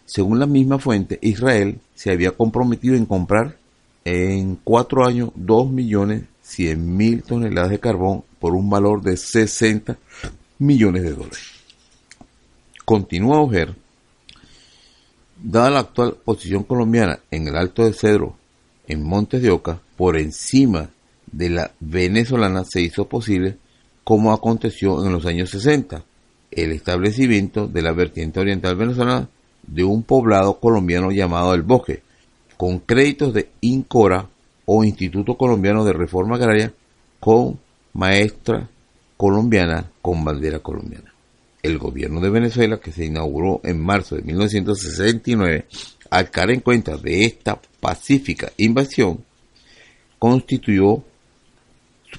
Según 0.05 0.39
la 0.39 0.45
misma 0.45 0.79
fuente, 0.79 1.17
Israel 1.21 1.79
se 1.95 2.11
había 2.11 2.31
comprometido 2.31 2.95
en 2.95 3.05
comprar 3.05 3.57
en 4.05 4.57
cuatro 4.63 5.05
años 5.05 5.31
2.100.000 5.37 7.23
toneladas 7.25 7.71
de 7.71 7.79
carbón 7.79 8.23
por 8.39 8.53
un 8.53 8.69
valor 8.69 9.01
de 9.01 9.17
60 9.17 9.97
millones 10.59 11.03
de 11.03 11.11
dólares. 11.11 11.39
Continúa 12.85 13.41
Ojer, 13.41 13.75
dada 15.43 15.69
la 15.69 15.79
actual 15.79 16.15
posición 16.23 16.63
colombiana 16.63 17.19
en 17.31 17.49
el 17.49 17.57
Alto 17.57 17.83
de 17.83 17.93
Cedro, 17.93 18.37
en 18.87 19.03
Montes 19.03 19.41
de 19.41 19.51
Oca, 19.51 19.81
por 19.97 20.17
encima 20.17 20.89
de 21.29 21.49
la 21.49 21.71
venezolana 21.81 22.63
se 22.63 22.81
hizo 22.81 23.09
posible 23.09 23.57
como 24.07 24.31
aconteció 24.31 25.05
en 25.05 25.11
los 25.11 25.25
años 25.25 25.49
60, 25.49 26.01
el 26.51 26.71
establecimiento 26.71 27.67
de 27.67 27.81
la 27.81 27.91
vertiente 27.91 28.39
oriental 28.39 28.77
venezolana 28.77 29.27
de 29.63 29.83
un 29.83 30.03
poblado 30.03 30.61
colombiano 30.61 31.11
llamado 31.11 31.53
El 31.53 31.63
Bosque, 31.63 32.03
con 32.55 32.79
créditos 32.79 33.33
de 33.33 33.49
INCORA 33.59 34.29
o 34.63 34.85
Instituto 34.85 35.35
Colombiano 35.35 35.83
de 35.83 35.91
Reforma 35.91 36.37
Agraria 36.37 36.71
con 37.19 37.59
maestra 37.91 38.69
colombiana 39.17 39.91
con 40.01 40.23
bandera 40.23 40.59
colombiana. 40.59 41.13
El 41.61 41.77
gobierno 41.77 42.21
de 42.21 42.29
Venezuela, 42.29 42.77
que 42.77 42.93
se 42.93 43.03
inauguró 43.03 43.59
en 43.65 43.77
marzo 43.77 44.15
de 44.15 44.21
1969, 44.21 45.65
al 46.11 46.31
caer 46.31 46.51
en 46.51 46.61
cuenta 46.61 46.95
de 46.95 47.25
esta 47.25 47.59
pacífica 47.81 48.53
invasión, 48.55 49.25
constituyó, 50.17 51.03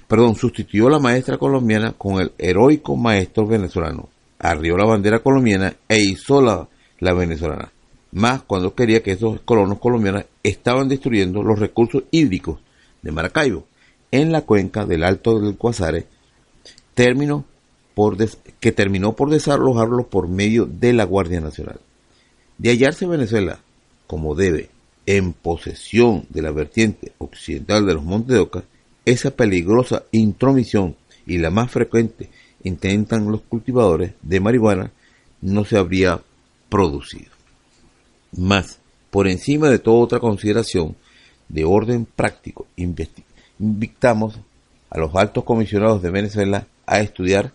perdón, 0.07 0.35
sustituyó 0.35 0.89
la 0.89 0.99
maestra 0.99 1.39
colombiana 1.39 1.93
con 1.93 2.21
el 2.21 2.33
heroico 2.39 2.97
maestro 2.97 3.47
venezolano, 3.47 4.09
arrió 4.39 4.77
la 4.77 4.85
bandera 4.85 5.21
colombiana 5.21 5.75
e 5.89 6.01
hizo 6.01 6.41
la 6.41 6.69
la 7.01 7.13
venezolana, 7.13 7.73
más 8.13 8.43
cuando 8.43 8.75
quería 8.75 9.03
que 9.03 9.13
esos 9.13 9.41
colonos 9.43 9.79
colombianos 9.79 10.25
estaban 10.43 10.89
destruyendo 10.89 11.43
los 11.43 11.59
recursos 11.59 12.05
hídricos 12.11 12.59
de 13.03 13.13
Maracaibo 13.13 13.65
en 14.11 14.33
la 14.33 14.43
cuenca 14.43 14.85
del 14.85 15.05
Alto 15.05 15.39
del 15.41 15.57
Cuasare, 15.57 16.07
término 16.95 17.45
por 17.95 18.17
que 18.61 18.73
terminó 18.73 19.15
por 19.15 19.31
desalojarlos 19.31 20.07
por 20.07 20.29
medio 20.29 20.67
de 20.67 20.93
la 20.93 21.05
Guardia 21.05 21.41
Nacional. 21.41 21.81
De 22.57 22.71
hallarse 22.71 23.07
Venezuela, 23.07 23.61
como 24.07 24.35
debe, 24.35 24.71
en 25.07 25.33
posesión 25.33 26.27
de 26.29 26.43
la 26.43 26.51
vertiente 26.51 27.13
occidental 27.19 27.87
de 27.87 27.95
los 27.95 28.05
Montes 28.05 28.35
de 28.35 28.41
Oca, 28.41 28.65
esa 29.11 29.31
peligrosa 29.31 30.05
intromisión 30.13 30.97
y 31.27 31.39
la 31.39 31.51
más 31.51 31.71
frecuente 31.71 32.31
intentan 32.63 33.31
los 33.31 33.43
cultivadores 33.43 34.13
de 34.23 34.41
marihuana 34.41 34.93
no 35.41 35.65
se 35.65 35.79
habría 35.79 36.21
producido. 36.69 37.31
Más, 38.37 38.79
por 39.11 39.29
encima 39.29 39.71
de 39.71 39.79
toda 39.79 39.99
otra 39.99 40.21
consideración 40.21 40.97
de 41.49 41.65
orden 41.65 42.05
práctico, 42.05 42.67
invitamos 42.77 44.39
a 44.91 44.99
los 44.99 45.15
altos 45.15 45.45
comisionados 45.45 46.03
de 46.03 46.11
Venezuela 46.11 46.67
a 46.87 47.01
estudiar 47.01 47.53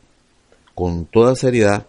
con 0.73 1.05
toda 1.05 1.35
seriedad, 1.35 1.85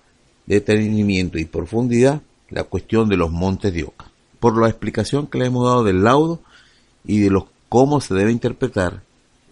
detenimiento 0.47 1.39
y 1.39 1.47
profundidad 1.47 2.21
la 2.51 2.65
cuestión 2.65 3.09
de 3.09 3.17
los 3.17 3.31
montes 3.31 3.73
de 3.73 3.85
Oca. 3.85 4.11
Por 4.41 4.61
la 4.61 4.69
explicación 4.69 5.27
que 5.27 5.39
le 5.39 5.47
hemos 5.47 5.67
dado 5.67 5.85
del 5.85 6.05
laudo 6.05 6.41
y 7.05 7.21
de 7.21 7.31
los 7.31 7.45
cómo 7.71 8.01
se 8.01 8.15
debe 8.15 8.31
interpretar 8.31 9.03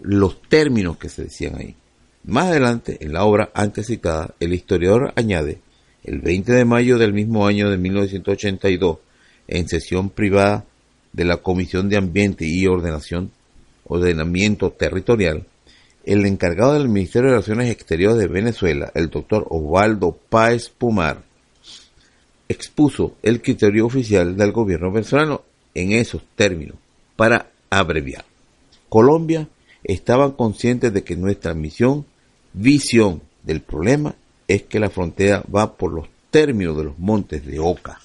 los 0.03 0.43
términos 0.43 0.97
que 0.99 1.09
se 1.09 1.25
decían 1.25 1.57
ahí. 1.57 1.77
Más 2.25 2.47
adelante, 2.47 2.99
en 3.01 3.13
la 3.13 3.25
obra 3.25 3.51
antes 3.55 3.87
citada, 3.87 4.35
el 4.39 4.53
historiador 4.53 5.13
añade, 5.17 5.61
el 6.05 6.21
20 6.21 6.53
de 6.53 6.65
mayo 6.65 6.99
del 6.99 7.13
mismo 7.13 7.47
año 7.47 7.71
de 7.71 7.79
1982, 7.79 8.99
en 9.49 9.69
sesión 9.69 10.11
privada 10.11 10.65
de 11.13 11.25
la 11.25 11.39
Comisión 11.39 11.89
de 11.89 11.97
Ambiente 11.97 12.45
y 12.47 12.67
Ordenación, 12.67 13.31
Ordenamiento 13.85 14.71
Territorial, 14.71 15.47
el 16.05 16.27
encargado 16.27 16.75
del 16.75 16.89
Ministerio 16.89 17.29
de 17.29 17.37
Relaciones 17.37 17.71
Exteriores 17.71 18.19
de 18.19 18.29
Venezuela, 18.29 18.91
el 18.95 19.11
doctor 19.11 19.47
Osvaldo 19.51 20.17
Páez 20.29 20.69
Pumar, 20.69 21.23
expuso 22.49 23.17
el 23.23 23.41
criterio 23.41 23.87
oficial 23.87 24.37
del 24.37 24.53
gobierno 24.53 24.91
venezolano 24.91 25.43
en 25.75 25.93
esos 25.93 26.23
términos, 26.37 26.77
para 27.17 27.51
abreviar. 27.71 28.25
Colombia 28.89 29.49
estaban 29.85 30.33
conscientes 30.33 30.93
de 30.93 31.05
que 31.05 31.17
nuestra 31.17 31.55
misión, 31.55 32.05
visión 32.53 33.23
del 33.43 33.61
problema, 33.61 34.15
es 34.49 34.63
que 34.63 34.81
la 34.81 34.91
frontera 34.91 35.45
va 35.55 35.75
por 35.75 35.93
los 35.93 36.09
términos 36.31 36.77
de 36.77 36.85
los 36.85 36.99
montes 36.99 37.45
de 37.47 37.59
Oca, 37.59 38.01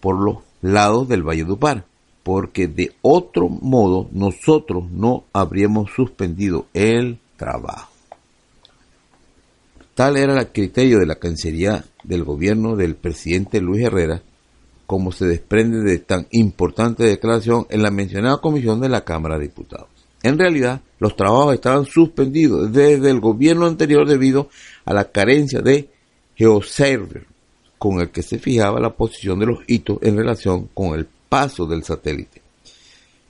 por 0.00 0.20
los 0.20 0.38
lados 0.62 1.08
del 1.08 1.22
Valle 1.22 1.44
de 1.44 1.52
Upar, 1.52 1.84
porque 2.22 2.66
de 2.66 2.92
otro 3.02 3.48
modo 3.48 4.08
nosotros 4.12 4.90
no 4.90 5.24
habríamos 5.32 5.90
suspendido 5.94 6.66
el 6.74 7.18
trabajo. 7.36 7.92
Tal 9.94 10.16
era 10.16 10.38
el 10.38 10.48
criterio 10.48 10.98
de 10.98 11.06
la 11.06 11.14
Cancillería 11.14 11.84
del 12.02 12.24
gobierno 12.24 12.76
del 12.76 12.96
presidente 12.96 13.60
Luis 13.60 13.82
Herrera, 13.84 14.22
como 14.86 15.10
se 15.10 15.24
desprende 15.26 15.78
de 15.78 15.98
tan 15.98 16.26
importante 16.32 17.04
declaración 17.04 17.66
en 17.70 17.82
la 17.82 17.90
mencionada 17.90 18.40
comisión 18.40 18.80
de 18.80 18.88
la 18.88 19.04
Cámara 19.04 19.38
de 19.38 19.44
Diputados. 19.44 19.95
En 20.26 20.40
realidad, 20.40 20.80
los 20.98 21.14
trabajos 21.14 21.54
estaban 21.54 21.84
suspendidos 21.84 22.72
desde 22.72 23.10
el 23.10 23.20
gobierno 23.20 23.64
anterior 23.64 24.08
debido 24.08 24.48
a 24.84 24.92
la 24.92 25.04
carencia 25.04 25.60
de 25.60 25.88
geoserver 26.34 27.28
con 27.78 28.00
el 28.00 28.10
que 28.10 28.22
se 28.22 28.40
fijaba 28.40 28.80
la 28.80 28.96
posición 28.96 29.38
de 29.38 29.46
los 29.46 29.60
hitos 29.68 29.98
en 30.02 30.16
relación 30.16 30.68
con 30.74 30.98
el 30.98 31.06
paso 31.28 31.64
del 31.66 31.84
satélite. 31.84 32.42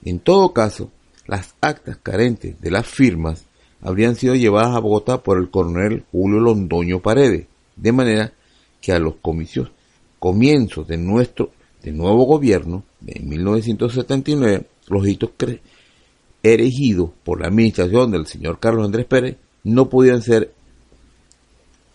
En 0.05 0.17
todo 0.17 0.53
caso, 0.53 0.89
las 1.27 1.53
actas 1.61 1.97
carentes 2.01 2.59
de 2.59 2.71
las 2.71 2.87
firmas 2.87 3.45
habrían 3.79 4.15
sido 4.15 4.33
llevadas 4.33 4.75
a 4.75 4.79
Bogotá 4.79 5.21
por 5.21 5.37
el 5.37 5.51
coronel 5.51 6.03
Julio 6.11 6.39
Londoño 6.39 6.99
Paredes, 6.99 7.45
de 7.75 7.91
manera 7.91 8.33
que 8.81 8.91
a 8.91 8.97
los 8.97 9.17
comicios, 9.17 9.69
comienzos 10.17 10.87
de 10.87 10.97
nuestro 10.97 11.51
de 11.83 11.91
nuevo 11.91 12.23
gobierno, 12.25 12.83
en 13.05 13.29
1979, 13.29 14.65
los 14.87 15.07
hitos 15.07 15.29
erigidos 16.43 17.11
por 17.23 17.41
la 17.41 17.47
administración 17.47 18.11
del 18.11 18.27
señor 18.27 18.59
Carlos 18.59 18.85
Andrés 18.85 19.05
Pérez 19.05 19.37
no 19.63 19.89
podían 19.89 20.21
ser 20.21 20.53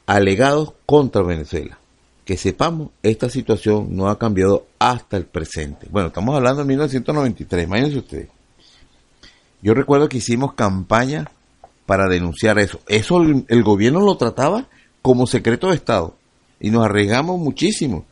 alegados 0.06 0.74
contra 0.86 1.22
Venezuela 1.22 1.78
que 2.24 2.36
sepamos, 2.36 2.90
esta 3.02 3.28
situación 3.28 3.96
no 3.96 4.08
ha 4.08 4.18
cambiado 4.18 4.66
hasta 4.78 5.16
el 5.16 5.24
presente. 5.24 5.88
Bueno, 5.90 6.08
estamos 6.08 6.36
hablando 6.36 6.62
de 6.62 6.68
1993, 6.68 7.64
imagínense 7.64 7.98
ustedes. 7.98 8.28
Yo 9.60 9.74
recuerdo 9.74 10.08
que 10.08 10.18
hicimos 10.18 10.54
campaña 10.54 11.30
para 11.86 12.08
denunciar 12.08 12.58
eso. 12.58 12.80
Eso 12.86 13.20
el, 13.20 13.62
gobierno 13.62 14.00
lo 14.00 14.16
trataba 14.16 14.68
como 15.02 15.26
secreto 15.26 15.68
de 15.68 15.76
Estado 15.76 16.16
y 16.60 16.70
nos 16.70 16.84
arriesgamos 16.84 17.38
muchísimo 17.38 18.06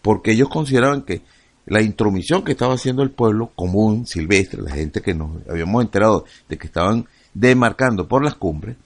porque 0.00 0.32
ellos 0.32 0.48
consideraban 0.48 1.02
que 1.02 1.22
la 1.66 1.80
intromisión 1.80 2.42
que 2.42 2.52
estaba 2.52 2.74
haciendo 2.74 3.02
el 3.02 3.10
pueblo 3.10 3.50
común, 3.54 4.06
silvestre, 4.06 4.62
la 4.62 4.72
gente 4.72 5.00
que 5.00 5.14
nos 5.14 5.30
habíamos 5.48 5.82
enterado 5.82 6.24
de 6.48 6.58
que 6.58 6.66
estaban 6.66 7.06
demarcando 7.34 8.08
por 8.08 8.24
las 8.24 8.34
cumbres, 8.34 8.76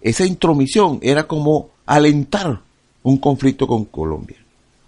esa 0.00 0.26
intromisión 0.26 0.98
era 1.02 1.24
como 1.24 1.70
alentar 1.86 2.60
un 3.02 3.18
conflicto 3.18 3.66
con 3.66 3.84
Colombia, 3.84 4.36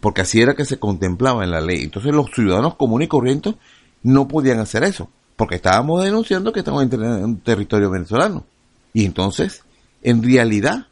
porque 0.00 0.22
así 0.22 0.40
era 0.40 0.54
que 0.54 0.64
se 0.64 0.78
contemplaba 0.78 1.44
en 1.44 1.50
la 1.50 1.60
ley. 1.60 1.82
Entonces 1.82 2.12
los 2.12 2.30
ciudadanos 2.34 2.74
comunes 2.74 3.06
y 3.06 3.08
corrientes 3.08 3.54
no 4.02 4.28
podían 4.28 4.58
hacer 4.58 4.84
eso, 4.84 5.08
porque 5.36 5.56
estábamos 5.56 6.04
denunciando 6.04 6.52
que 6.52 6.60
estamos 6.60 6.82
en 6.82 7.36
territorio 7.38 7.90
venezolano. 7.90 8.44
Y 8.92 9.04
entonces, 9.04 9.62
en 10.02 10.22
realidad, 10.22 10.86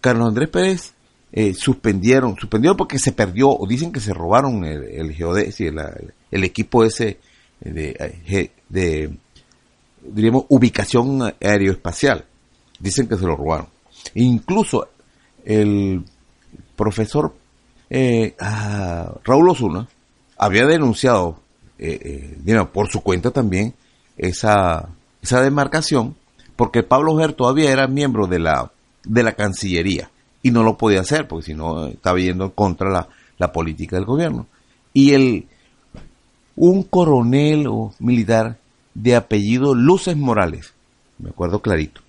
Carlos 0.00 0.28
Andrés 0.28 0.48
Pérez 0.48 0.94
eh, 1.32 1.54
suspendieron, 1.54 2.36
suspendieron 2.36 2.76
porque 2.76 2.98
se 2.98 3.12
perdió, 3.12 3.48
o 3.50 3.66
dicen 3.66 3.90
que 3.90 4.00
se 4.00 4.12
robaron 4.12 4.64
el, 4.64 4.84
el 4.84 5.16
el, 6.30 6.44
equipo 6.44 6.84
ese 6.84 7.18
de, 7.60 8.50
de, 8.68 9.16
diríamos, 10.02 10.44
ubicación 10.48 11.22
aeroespacial. 11.40 12.26
Dicen 12.78 13.08
que 13.08 13.16
se 13.16 13.24
lo 13.24 13.36
robaron. 13.36 13.68
Incluso 14.14 14.88
el 15.44 16.04
profesor 16.76 17.34
eh, 17.88 18.34
ah, 18.40 19.12
Raúl 19.24 19.50
Osuna 19.50 19.88
había 20.36 20.66
denunciado 20.66 21.40
eh, 21.78 22.36
eh 22.46 22.64
por 22.72 22.88
su 22.88 23.00
cuenta 23.00 23.30
también 23.30 23.74
esa, 24.16 24.88
esa 25.20 25.42
demarcación 25.42 26.16
porque 26.56 26.82
Pablo 26.82 27.16
Ger 27.18 27.32
todavía 27.32 27.70
era 27.70 27.86
miembro 27.86 28.26
de 28.26 28.38
la, 28.38 28.72
de 29.04 29.22
la 29.22 29.32
Cancillería 29.32 30.10
y 30.42 30.50
no 30.50 30.62
lo 30.62 30.76
podía 30.76 31.00
hacer 31.00 31.28
porque 31.28 31.46
si 31.46 31.54
no 31.54 31.86
estaba 31.86 32.18
yendo 32.18 32.52
contra 32.52 32.90
la, 32.90 33.08
la 33.38 33.52
política 33.52 33.96
del 33.96 34.04
gobierno. 34.04 34.46
Y 34.92 35.12
el, 35.12 35.46
un 36.56 36.82
coronel 36.82 37.66
o 37.68 37.94
militar 37.98 38.58
de 38.94 39.16
apellido 39.16 39.74
Luces 39.74 40.16
Morales, 40.16 40.74
me 41.18 41.30
acuerdo 41.30 41.62
clarito, 41.62 42.00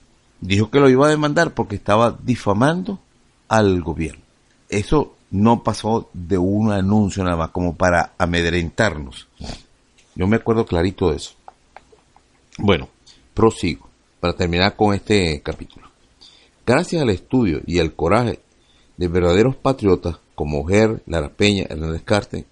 dijo 0.42 0.70
que 0.70 0.80
lo 0.80 0.90
iba 0.90 1.08
a 1.08 1.12
demandar 1.12 1.54
porque 1.54 1.76
estaba 1.76 2.18
difamando 2.24 3.00
al 3.48 3.82
gobierno 3.82 4.24
eso 4.74 5.16
no 5.32 5.64
pasó 5.64 6.10
de 6.14 6.38
un 6.38 6.72
anuncio 6.72 7.24
nada 7.24 7.38
más, 7.38 7.50
como 7.52 7.76
para 7.76 8.14
amedrentarnos. 8.18 9.28
Yo 10.16 10.28
me 10.28 10.38
acuerdo 10.38 10.66
clarito 10.66 11.12
de 11.12 11.18
eso. 11.18 11.34
Bueno, 12.58 12.90
prosigo 13.34 13.90
para 14.20 14.34
terminar 14.34 14.76
con 14.76 14.94
este 14.94 15.42
capítulo. 15.42 15.83
Gracias 16.66 17.02
al 17.02 17.10
estudio 17.10 17.62
y 17.66 17.80
al 17.80 17.94
coraje 17.94 18.40
de 18.98 19.08
verdaderos 19.08 19.56
patriotas 19.56 20.18
como 20.36 20.66
Ger, 20.66 21.02
Lara 21.06 21.30
Peña, 21.30 21.66
Hernández 21.70 22.04
Cárten 22.04 22.46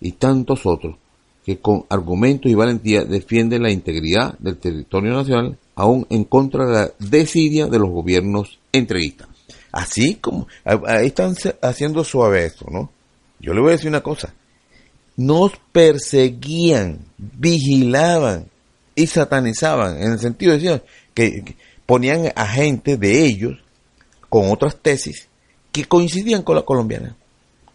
y 0.00 0.12
tantos 0.12 0.66
otros 0.66 0.96
que 1.44 1.58
con 1.58 1.84
argumentos 1.88 2.50
y 2.50 2.54
valentía 2.54 3.04
defienden 3.04 3.62
la 3.62 3.70
integridad 3.70 4.38
del 4.38 4.56
territorio 4.58 5.14
nacional 5.14 5.58
aún 5.76 6.06
en 6.10 6.24
contra 6.24 6.66
de 6.66 6.72
la 6.72 6.90
desidia 6.98 7.66
de 7.66 7.78
los 7.78 7.90
gobiernos 7.90 8.58
entreguistas. 8.72 9.28
Así 9.70 10.16
como, 10.16 10.48
ahí 10.64 11.06
están 11.06 11.34
haciendo 11.62 12.02
suave 12.02 12.46
esto, 12.46 12.66
¿no? 12.70 12.90
Yo 13.38 13.52
le 13.52 13.60
voy 13.60 13.70
a 13.70 13.72
decir 13.72 13.88
una 13.88 14.00
cosa. 14.00 14.34
Nos 15.16 15.52
perseguían, 15.70 17.00
vigilaban 17.18 18.46
y 18.94 19.06
satanizaban, 19.06 20.02
en 20.02 20.12
el 20.12 20.18
sentido 20.18 20.52
de 20.52 20.58
decir 20.58 20.82
que, 21.14 21.56
ponían 21.86 22.32
a 22.34 22.46
gente 22.46 22.96
de 22.96 23.24
ellos 23.24 23.58
con 24.28 24.50
otras 24.50 24.76
tesis 24.76 25.28
que 25.72 25.84
coincidían 25.84 26.42
con 26.42 26.56
la 26.56 26.62
colombiana. 26.62 27.16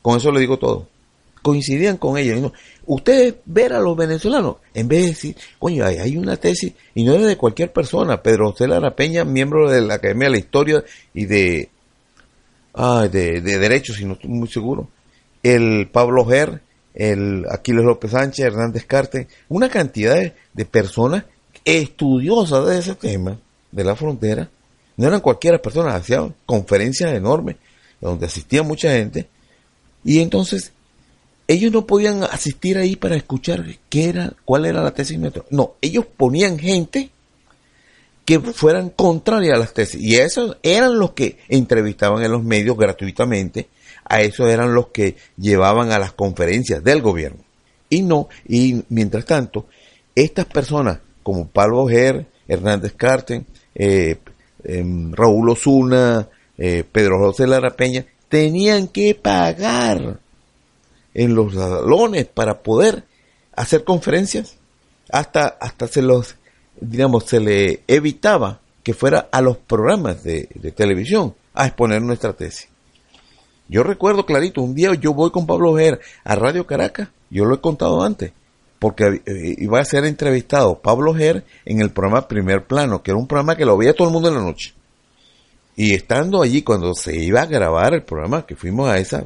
Con 0.02 0.18
eso 0.18 0.32
le 0.32 0.40
digo 0.40 0.58
todo. 0.58 0.88
Coincidían 1.42 1.98
con 1.98 2.18
ellos. 2.18 2.52
ustedes 2.86 3.36
ver 3.46 3.74
a 3.74 3.80
los 3.80 3.98
venezolanos, 3.98 4.58
en 4.74 4.88
vez 4.88 5.02
de 5.02 5.08
decir, 5.08 5.36
coño, 5.58 5.86
hay, 5.86 6.16
una 6.18 6.38
tesis, 6.38 6.74
y 6.94 7.04
no 7.04 7.16
es 7.16 7.26
de 7.26 7.38
cualquier 7.38 7.72
persona, 7.74 8.22
Pedro 8.22 8.52
José 8.52 8.68
Lara 8.68 8.96
Peña, 8.96 9.24
miembro 9.24 9.70
de 9.70 9.82
la 9.82 9.96
Academia 9.96 10.28
de 10.28 10.32
la 10.32 10.38
Historia 10.38 10.84
y 11.14 11.26
de 11.26 11.70
de, 13.12 13.42
de 13.42 13.58
derechos, 13.58 13.98
si 13.98 14.06
no 14.06 14.14
estoy 14.14 14.30
muy 14.30 14.48
seguro, 14.48 14.88
el 15.44 15.90
Pablo 15.92 16.26
Ger, 16.26 16.62
el 16.94 17.46
Aquiles 17.50 17.84
López 17.84 18.12
Sánchez, 18.12 18.46
Hernández 18.46 18.86
Carte, 18.86 19.28
una 19.50 19.70
cantidad 19.70 20.16
de, 20.54 20.66
personas 20.66 21.26
estudiosas 21.66 22.66
de 22.68 22.80
ese 22.80 22.96
tema, 22.96 23.40
de 23.72 23.84
la 23.84 23.96
frontera, 23.96 24.50
no 24.98 25.08
eran 25.08 25.22
cualquiera 25.22 25.62
personas, 25.62 25.96
hacían 25.96 26.36
conferencias 26.46 27.14
enormes 27.14 27.56
donde 28.00 28.26
asistía 28.26 28.64
mucha 28.64 28.92
gente, 28.92 29.28
y 30.04 30.20
entonces 30.20 30.74
ellos 31.48 31.72
no 31.72 31.86
podían 31.86 32.24
asistir 32.24 32.78
ahí 32.78 32.96
para 32.96 33.16
escuchar 33.16 33.66
qué 33.90 34.06
era, 34.06 34.34
cuál 34.46 34.66
era 34.66 34.82
la 34.82 34.94
tesis. 34.94 35.20
No, 35.50 35.74
ellos 35.82 36.06
ponían 36.06 36.58
gente 36.58 37.10
que 38.26 38.40
fueran 38.40 38.90
contrarias 38.90 39.56
a 39.56 39.60
las 39.60 39.74
tesis. 39.74 40.02
Y 40.02 40.16
esos 40.16 40.58
eran 40.64 40.98
los 40.98 41.12
que 41.12 41.40
entrevistaban 41.50 42.24
en 42.24 42.32
los 42.32 42.44
medios 42.44 42.78
gratuitamente, 42.78 43.68
a 44.06 44.22
esos 44.22 44.50
eran 44.50 44.74
los 44.74 44.88
que 44.88 45.18
llevaban 45.38 45.92
a 45.92 46.00
las 46.00 46.14
conferencias 46.14 46.84
del 46.84 47.02
gobierno. 47.02 47.44
Y 47.90 48.02
no, 48.02 48.30
y 48.48 48.84
mientras 48.88 49.26
tanto, 49.26 49.66
estas 50.16 50.46
personas 50.46 51.00
como 51.24 51.48
Pablo 51.48 51.82
Ojer, 51.82 52.28
Hernández 52.48 52.94
Carten, 52.96 53.46
eh, 53.76 54.18
em, 54.64 55.12
Raúl 55.14 55.50
Osuna, 55.50 56.28
eh, 56.58 56.84
Pedro 56.90 57.20
José 57.20 57.48
Lara 57.48 57.76
Peña, 57.76 58.06
tenían 58.30 58.88
que 58.88 59.16
pagar 59.16 60.20
en 61.14 61.36
los 61.36 61.54
salones 61.54 62.26
para 62.28 62.62
poder 62.62 63.04
hacer 63.54 63.84
conferencias. 63.84 64.58
Hasta, 65.12 65.48
hasta 65.48 65.88
se 65.88 66.02
los, 66.02 66.36
digamos, 66.80 67.26
se 67.26 67.40
le 67.40 67.84
evitaba 67.88 68.62
que 68.84 68.94
fuera 68.94 69.30
a 69.32 69.42
los 69.42 69.58
programas 69.58 70.24
de, 70.24 70.48
televisión 70.76 71.36
a 71.54 71.68
exponer 71.68 72.02
nuestra 72.02 72.34
tesis. 72.34 72.70
Yo 73.68 73.84
recuerdo 73.84 74.26
clarito, 74.26 74.62
un 74.62 74.76
día 74.76 74.94
yo 74.96 75.14
voy 75.14 75.32
con 75.32 75.46
Pablo 75.46 75.72
Ojer 75.72 76.02
a 76.24 76.36
Radio 76.36 76.66
Caracas, 76.66 77.10
yo 77.30 77.46
lo 77.46 77.56
he 77.56 77.62
contado 77.62 78.04
antes, 78.04 78.34
porque 78.82 79.22
eh, 79.28 79.56
iba 79.60 79.80
a 79.80 79.86
ser 79.86 80.06
entrevistado 80.06 80.82
Pablo 80.82 81.14
Ger 81.14 81.46
en 81.66 81.82
el 81.82 81.92
programa 81.92 82.28
Primer 82.28 82.66
Plano, 82.66 83.04
que 83.04 83.12
era 83.12 83.20
un 83.20 83.28
programa 83.28 83.56
que 83.56 83.64
lo 83.64 83.78
veía 83.78 83.94
todo 83.94 84.08
el 84.08 84.14
mundo 84.14 84.30
en 84.30 84.34
la 84.34 84.42
noche. 84.42 84.74
Y 85.76 85.94
estando 85.94 86.42
allí, 86.42 86.64
cuando 86.64 86.96
se 86.96 87.16
iba 87.16 87.44
a 87.44 87.46
grabar 87.46 87.94
el 87.94 88.02
programa, 88.02 88.44
que 88.48 88.56
fuimos 88.56 88.90
a 88.90 88.98
esa, 88.98 89.24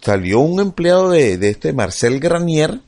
salió 0.00 0.38
un 0.38 0.60
empleado 0.60 1.10
de, 1.10 1.32
este 1.48 1.72
Marcel 1.72 2.20
Granier 2.20 2.78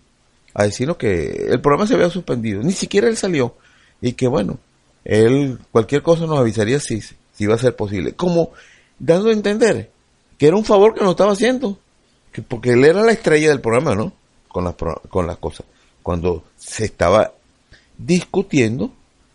a 0.54 0.62
decirnos 0.62 0.96
que 0.96 1.48
el 1.50 1.60
programa 1.60 1.88
se 1.88 1.94
había 1.94 2.08
suspendido. 2.08 2.62
Ni 2.62 2.72
siquiera 2.72 3.08
él 3.08 3.16
salió. 3.16 3.56
Y 4.00 4.12
que 4.12 4.28
bueno, 4.28 4.60
él 5.04 5.58
cualquier 5.72 6.02
cosa 6.02 6.24
nos 6.24 6.38
avisaría 6.38 6.78
si, 6.78 7.00
si 7.00 7.16
iba 7.40 7.56
a 7.56 7.58
ser 7.58 7.74
posible. 7.74 8.12
Como 8.12 8.52
dando 9.00 9.30
a 9.30 9.32
entender 9.32 9.90
que 10.38 10.46
era 10.46 10.56
un 10.56 10.64
favor 10.64 10.94
que 10.94 11.00
nos 11.00 11.10
estaba 11.10 11.32
haciendo. 11.32 11.80
Que 12.30 12.42
porque 12.42 12.74
él 12.74 12.84
era 12.84 13.02
la 13.02 13.10
estrella 13.10 13.48
del 13.48 13.60
programa, 13.60 13.96
¿no? 13.96 14.12
Con 14.46 14.62
las, 14.62 14.76
con 15.08 15.26
las 15.26 15.38
cosas 15.38 15.66
cuando 16.02 16.44
se 16.56 16.84
estaba 16.84 17.32
discutiendo 17.96 18.92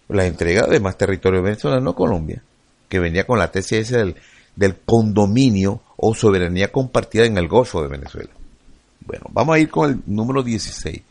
la 0.10 0.26
entrega 0.26 0.68
de 0.68 0.80
más 0.80 0.98
territorio 0.98 1.42
venezolano 1.42 1.92
a 1.92 1.96
Colombia, 1.96 2.42
que 2.90 3.00
venía 3.00 3.26
con 3.26 3.40
la 3.40 3.52
tesis 3.52 3.90
del, 3.90 4.16
del 4.56 4.76
condominio 4.78 5.82
o 5.98 6.14
soberanía 6.14 6.72
compartida 6.72 7.26
en 7.26 7.38
el 7.38 7.48
Golfo 7.48 7.82
de 7.82 7.88
Venezuela. 7.88 8.30
Bueno, 9.06 9.26
vamos 9.32 9.56
a 9.56 9.60
ir 9.60 9.70
con 9.70 9.92
el 9.92 10.02
número 10.06 10.44
16. 10.44 11.02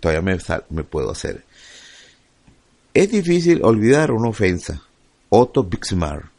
Todavía 0.00 0.22
me, 0.22 0.38
me 0.70 0.84
puedo 0.84 1.10
hacer. 1.10 1.44
Es 2.92 3.10
difícil 3.10 3.64
olvidar 3.64 4.12
una 4.12 4.28
ofensa. 4.28 4.82
Otto 5.30 5.64
Bixmar. 5.64 6.30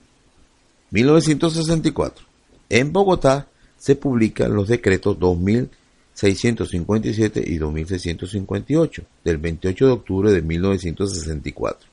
1964. 0.91 2.25
En 2.69 2.93
Bogotá 2.93 3.47
se 3.77 3.95
publican 3.95 4.53
los 4.53 4.67
decretos 4.67 5.19
2000 5.19 5.69
657 6.15 7.43
y 7.45 7.57
2658 7.57 9.03
del 9.23 9.37
28 9.37 9.85
de 9.85 9.91
octubre 9.91 10.31
de 10.31 10.41
1964, 10.41 11.89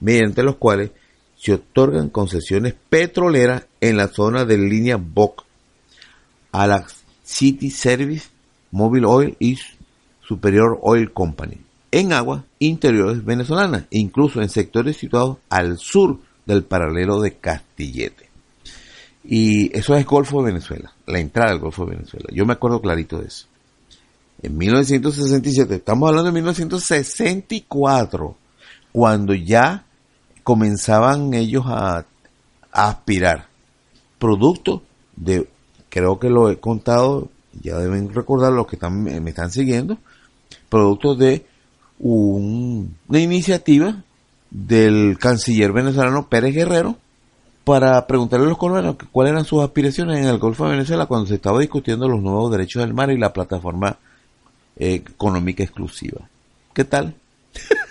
mediante 0.00 0.44
los 0.44 0.56
cuales 0.56 0.92
se 1.36 1.54
otorgan 1.54 2.08
concesiones 2.08 2.74
petroleras 2.88 3.66
en 3.80 3.96
la 3.96 4.08
zona 4.08 4.44
de 4.44 4.56
línea 4.56 4.96
BOC 4.96 5.44
a 6.52 6.66
la 6.66 6.86
City 7.24 7.70
Service, 7.70 8.28
Mobile 8.70 9.06
Oil 9.06 9.36
y 9.40 9.58
Superior 10.22 10.78
Oil 10.82 11.12
Company 11.12 11.58
en 11.90 12.12
aguas 12.12 12.44
interiores 12.58 13.24
venezolanas, 13.24 13.86
incluso 13.90 14.40
en 14.40 14.48
sectores 14.48 14.96
situados 14.96 15.38
al 15.48 15.78
sur 15.78 16.20
del 16.44 16.62
paralelo 16.62 17.20
de 17.20 17.34
Castillete. 17.34 18.28
Y 19.24 19.76
eso 19.76 19.96
es 19.96 20.06
Golfo 20.06 20.40
de 20.40 20.52
Venezuela, 20.52 20.92
la 21.06 21.18
entrada 21.18 21.50
del 21.50 21.60
Golfo 21.60 21.84
de 21.84 21.96
Venezuela. 21.96 22.28
Yo 22.32 22.46
me 22.46 22.52
acuerdo 22.52 22.80
clarito 22.80 23.18
de 23.18 23.26
eso 23.26 23.48
en 24.42 24.56
1967, 24.56 25.76
estamos 25.76 26.08
hablando 26.08 26.30
de 26.30 26.34
1964, 26.34 28.36
cuando 28.92 29.34
ya 29.34 29.84
comenzaban 30.42 31.34
ellos 31.34 31.64
a, 31.66 32.04
aspirar 32.72 33.46
producto 34.18 34.82
de, 35.16 35.48
creo 35.88 36.18
que 36.18 36.28
lo 36.28 36.50
he 36.50 36.60
contado, 36.60 37.30
ya 37.62 37.78
deben 37.78 38.12
recordar 38.12 38.52
los 38.52 38.66
que 38.66 38.76
están, 38.76 39.02
me 39.02 39.30
están 39.30 39.50
siguiendo, 39.50 39.96
producto 40.68 41.14
de 41.14 41.46
una 41.98 43.18
iniciativa 43.18 44.02
del 44.50 45.16
canciller 45.18 45.72
venezolano 45.72 46.28
Pérez 46.28 46.54
Guerrero 46.54 46.96
para 47.64 48.06
preguntarle 48.06 48.46
a 48.46 48.50
los 48.50 48.58
colombianos 48.58 48.96
cuáles 49.10 49.32
eran 49.32 49.44
sus 49.44 49.62
aspiraciones 49.62 50.18
en 50.18 50.26
el 50.26 50.38
Golfo 50.38 50.64
de 50.64 50.72
Venezuela 50.72 51.06
cuando 51.06 51.26
se 51.26 51.36
estaba 51.36 51.60
discutiendo 51.60 52.08
los 52.08 52.22
nuevos 52.22 52.52
derechos 52.52 52.82
del 52.82 52.94
mar 52.94 53.10
y 53.10 53.18
la 53.18 53.32
plataforma 53.32 53.98
económica 54.76 55.62
exclusiva. 55.62 56.28
¿Qué 56.74 56.84
tal? 56.84 57.14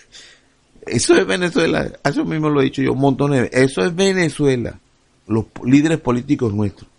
eso 0.86 1.16
es 1.16 1.26
Venezuela, 1.26 1.92
eso 2.04 2.24
mismo 2.26 2.50
lo 2.50 2.62
he 2.62 2.66
dicho 2.66 2.82
yo 2.82 2.94
un. 2.94 3.50
Eso 3.52 3.82
es 3.82 3.96
Venezuela, 3.96 4.80
los 5.28 5.46
líderes 5.64 6.00
políticos 6.00 6.54
nuestros. 6.54 6.90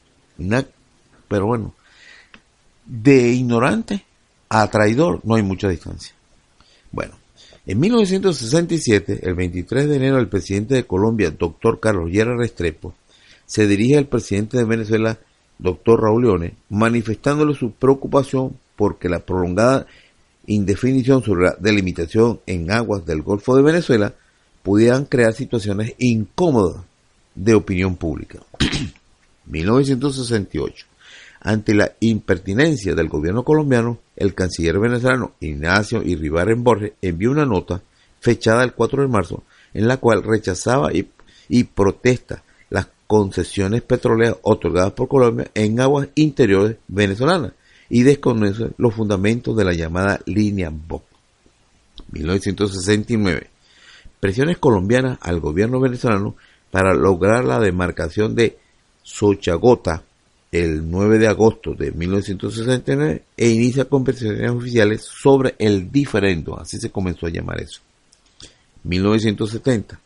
pero 1.29 1.46
bueno, 1.46 1.75
de 2.85 3.33
ignorante 3.33 4.05
a 4.49 4.68
traidor 4.70 5.20
no 5.25 5.35
hay 5.35 5.42
mucha 5.42 5.68
distancia. 5.68 6.14
Bueno, 6.92 7.14
en 7.66 7.81
1967, 7.81 9.20
el 9.22 9.35
23 9.35 9.88
de 9.88 9.96
enero, 9.96 10.18
el 10.18 10.29
presidente 10.29 10.75
de 10.75 10.87
Colombia, 10.87 11.31
doctor 11.31 11.81
Carlos 11.81 12.11
Llera 12.11 12.37
Restrepo, 12.37 12.94
se 13.44 13.66
dirige 13.66 13.96
al 13.96 14.07
presidente 14.07 14.57
de 14.57 14.64
Venezuela, 14.64 15.18
doctor 15.59 16.03
Raúl 16.03 16.22
Leone, 16.22 16.55
manifestándole 16.68 17.55
su 17.55 17.72
preocupación 17.72 18.57
porque 18.77 19.09
la 19.09 19.21
prolongada 19.21 19.87
indefinición 20.47 21.23
sobre 21.23 21.47
la 21.47 21.57
delimitación 21.59 22.41
en 22.47 22.71
aguas 22.71 23.05
del 23.05 23.23
Golfo 23.23 23.57
de 23.57 23.62
Venezuela 23.62 24.15
pudieran 24.62 25.05
crear 25.05 25.33
situaciones 25.33 25.95
incómodas 25.99 26.83
de 27.35 27.55
opinión 27.55 27.97
pública. 27.97 28.41
1968. 29.47 30.87
Ante 31.41 31.75
la 31.75 31.93
impertinencia 32.01 32.95
del 32.95 33.09
gobierno 33.09 33.45
colombiano, 33.45 33.99
el 34.17 34.35
canciller 34.35 34.79
venezolano 34.79 35.33
Ignacio 35.41 36.03
Irribarren 36.03 36.65
Borges 36.65 36.93
envió 37.01 37.31
una 37.31 37.45
nota 37.45 37.83
fechada 38.21 38.65
el 38.65 38.73
4 38.73 39.03
de 39.03 39.09
marzo 39.09 39.45
en 39.73 39.87
la 39.87 39.99
cual 39.99 40.23
rechazaba 40.23 40.93
y, 40.93 41.09
y 41.49 41.65
protesta 41.65 42.43
las 42.71 42.89
concesiones 43.07 43.83
petroleras 43.83 44.37
otorgadas 44.43 44.93
por 44.93 45.07
Colombia 45.07 45.49
en 45.55 45.79
aguas 45.79 46.09
interiores 46.17 46.79
venezolanas 46.89 47.53
y 47.88 48.03
desconoce 48.03 48.70
los 48.79 48.94
fundamentos 48.94 49.57
de 49.57 49.64
la 49.64 49.72
llamada 49.72 50.20
línea 50.27 50.70
BOC. 50.70 51.03
1969. 52.12 53.51
Presiones 54.20 54.59
colombianas 54.59 55.18
al 55.20 55.40
gobierno 55.40 55.81
venezolano 55.81 56.37
para 56.70 56.94
lograr 56.94 57.44
la 57.44 57.59
demarcación 57.59 58.35
de 58.35 58.59
Sochagota 59.03 60.03
el 60.53 60.90
9 60.90 61.18
de 61.18 61.29
agosto 61.29 61.75
de 61.75 61.92
1969 61.92 63.22
e 63.37 63.49
inicia 63.49 63.87
conversaciones 63.87 64.51
oficiales 64.51 65.03
sobre 65.03 65.55
el 65.59 65.90
diferendo, 65.90 66.59
así 66.59 66.79
se 66.79 66.90
comenzó 66.90 67.27
a 67.27 67.31
llamar 67.31 67.61
eso. 67.61 67.81
1970. 68.85 70.01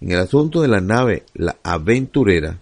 En 0.00 0.12
el 0.12 0.18
asunto 0.18 0.62
de 0.62 0.68
la 0.68 0.80
nave 0.80 1.24
La 1.34 1.56
Aventurera, 1.62 2.58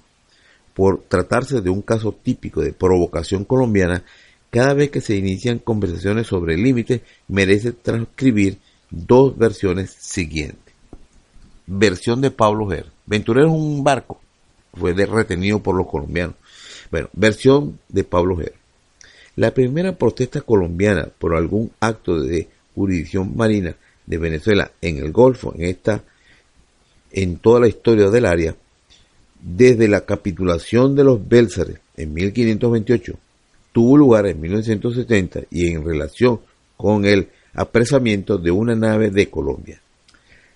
por 0.74 1.02
tratarse 1.08 1.60
de 1.60 1.70
un 1.70 1.82
caso 1.82 2.12
típico 2.12 2.60
de 2.60 2.72
provocación 2.72 3.44
colombiana, 3.44 4.04
cada 4.50 4.74
vez 4.74 4.90
que 4.90 5.00
se 5.00 5.16
inician 5.16 5.58
conversaciones 5.58 6.26
sobre 6.26 6.54
el 6.54 6.62
límite, 6.62 7.02
merece 7.28 7.72
transcribir 7.72 8.58
dos 8.90 9.38
versiones 9.38 9.90
siguientes. 9.92 10.74
Versión 11.66 12.20
de 12.20 12.32
Pablo 12.32 12.68
Ger. 12.68 12.86
Venturero 13.06 13.46
es 13.46 13.52
un 13.52 13.84
barco, 13.84 14.20
fue 14.74 14.92
retenido 14.92 15.62
por 15.62 15.76
los 15.76 15.86
colombianos. 15.86 16.34
Bueno, 16.90 17.08
versión 17.12 17.78
de 17.88 18.02
Pablo 18.02 18.36
Ger. 18.36 18.54
La 19.36 19.54
primera 19.54 19.96
protesta 19.96 20.40
colombiana 20.40 21.08
por 21.16 21.36
algún 21.36 21.70
acto 21.78 22.20
de 22.20 22.48
jurisdicción 22.74 23.36
marina 23.36 23.76
de 24.04 24.18
Venezuela 24.18 24.72
en 24.80 24.98
el 24.98 25.12
Golfo, 25.12 25.54
en 25.54 25.64
esta, 25.66 26.02
en 27.12 27.36
toda 27.36 27.60
la 27.60 27.68
historia 27.68 28.10
del 28.10 28.26
área, 28.26 28.56
desde 29.40 29.86
la 29.86 30.04
capitulación 30.04 30.96
de 30.96 31.04
los 31.04 31.26
Bélsares 31.26 31.78
en 31.96 32.12
1528 32.12 33.16
tuvo 33.72 33.96
lugar 33.96 34.26
en 34.26 34.40
1970 34.40 35.42
y 35.50 35.72
en 35.72 35.84
relación 35.84 36.40
con 36.76 37.04
el 37.04 37.28
apresamiento 37.54 38.38
de 38.38 38.50
una 38.50 38.74
nave 38.74 39.10
de 39.10 39.28
Colombia. 39.28 39.80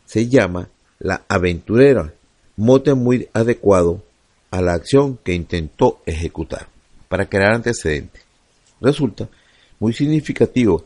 Se 0.05 0.29
llama 0.29 0.69
la 0.99 1.23
aventurera, 1.29 2.13
mote 2.57 2.95
muy 2.95 3.29
adecuado 3.33 4.03
a 4.51 4.61
la 4.61 4.75
acción 4.75 5.19
que 5.23 5.35
intentó 5.35 6.01
ejecutar 6.07 6.69
para 7.09 7.27
crear 7.27 7.55
antecedentes. 7.55 8.23
Resulta 8.81 9.29
muy 9.81 9.93
significativo 9.93 10.85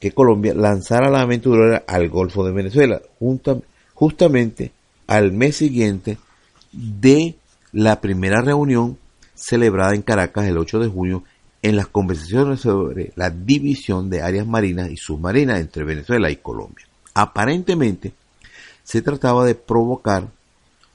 que 0.00 0.12
Colombia 0.12 0.54
lanzara 0.54 1.10
la 1.10 1.22
aventurera 1.22 1.84
al 1.86 2.08
Golfo 2.08 2.44
de 2.44 2.52
Venezuela, 2.52 3.02
justamente 3.94 4.72
al 5.06 5.32
mes 5.32 5.56
siguiente 5.56 6.18
de 6.72 7.34
la 7.72 8.00
primera 8.00 8.40
reunión 8.40 8.98
celebrada 9.34 9.94
en 9.94 10.02
Caracas 10.02 10.46
el 10.46 10.58
8 10.58 10.80
de 10.80 10.88
junio 10.88 11.24
en 11.68 11.76
las 11.76 11.88
conversaciones 11.88 12.60
sobre 12.60 13.12
la 13.14 13.28
división 13.28 14.08
de 14.08 14.22
áreas 14.22 14.46
marinas 14.46 14.90
y 14.90 14.96
submarinas 14.96 15.60
entre 15.60 15.84
Venezuela 15.84 16.30
y 16.30 16.36
Colombia. 16.36 16.86
Aparentemente, 17.12 18.14
se 18.82 19.02
trataba 19.02 19.44
de 19.44 19.54
provocar 19.54 20.28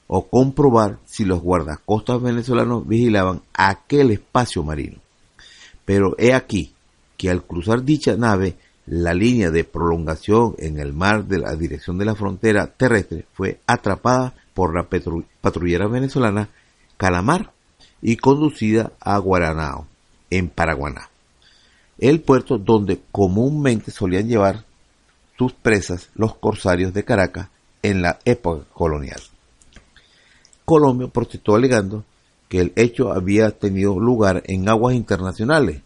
o 0.08 0.26
comprobar 0.26 0.98
si 1.06 1.24
los 1.24 1.40
guardacostas 1.40 2.20
venezolanos 2.20 2.88
vigilaban 2.88 3.42
aquel 3.54 4.10
espacio 4.10 4.64
marino. 4.64 4.98
Pero 5.84 6.16
he 6.18 6.34
aquí 6.34 6.74
que 7.16 7.30
al 7.30 7.44
cruzar 7.44 7.84
dicha 7.84 8.16
nave, 8.16 8.56
la 8.86 9.14
línea 9.14 9.52
de 9.52 9.62
prolongación 9.62 10.56
en 10.58 10.80
el 10.80 10.92
mar 10.92 11.26
de 11.26 11.38
la 11.38 11.54
dirección 11.54 11.98
de 11.98 12.04
la 12.04 12.16
frontera 12.16 12.66
terrestre 12.66 13.26
fue 13.32 13.60
atrapada 13.66 14.34
por 14.54 14.74
la 14.74 14.88
patrullera 15.40 15.86
venezolana 15.86 16.48
Calamar 16.96 17.52
y 18.02 18.16
conducida 18.16 18.92
a 19.00 19.16
Guaranao, 19.18 19.86
en 20.30 20.48
Paraguaná, 20.48 21.10
el 21.98 22.20
puerto 22.20 22.58
donde 22.58 23.00
comúnmente 23.12 23.90
solían 23.90 24.28
llevar 24.28 24.64
sus 25.38 25.52
presas 25.52 26.10
los 26.14 26.34
corsarios 26.36 26.92
de 26.94 27.04
Caracas 27.04 27.48
en 27.82 28.02
la 28.02 28.18
época 28.24 28.64
colonial. 28.72 29.20
Colombia 30.64 31.08
protestó 31.08 31.54
alegando 31.54 32.04
que 32.48 32.60
el 32.60 32.72
hecho 32.76 33.12
había 33.12 33.50
tenido 33.50 33.98
lugar 33.98 34.42
en 34.46 34.68
aguas 34.68 34.94
internacionales. 34.94 35.82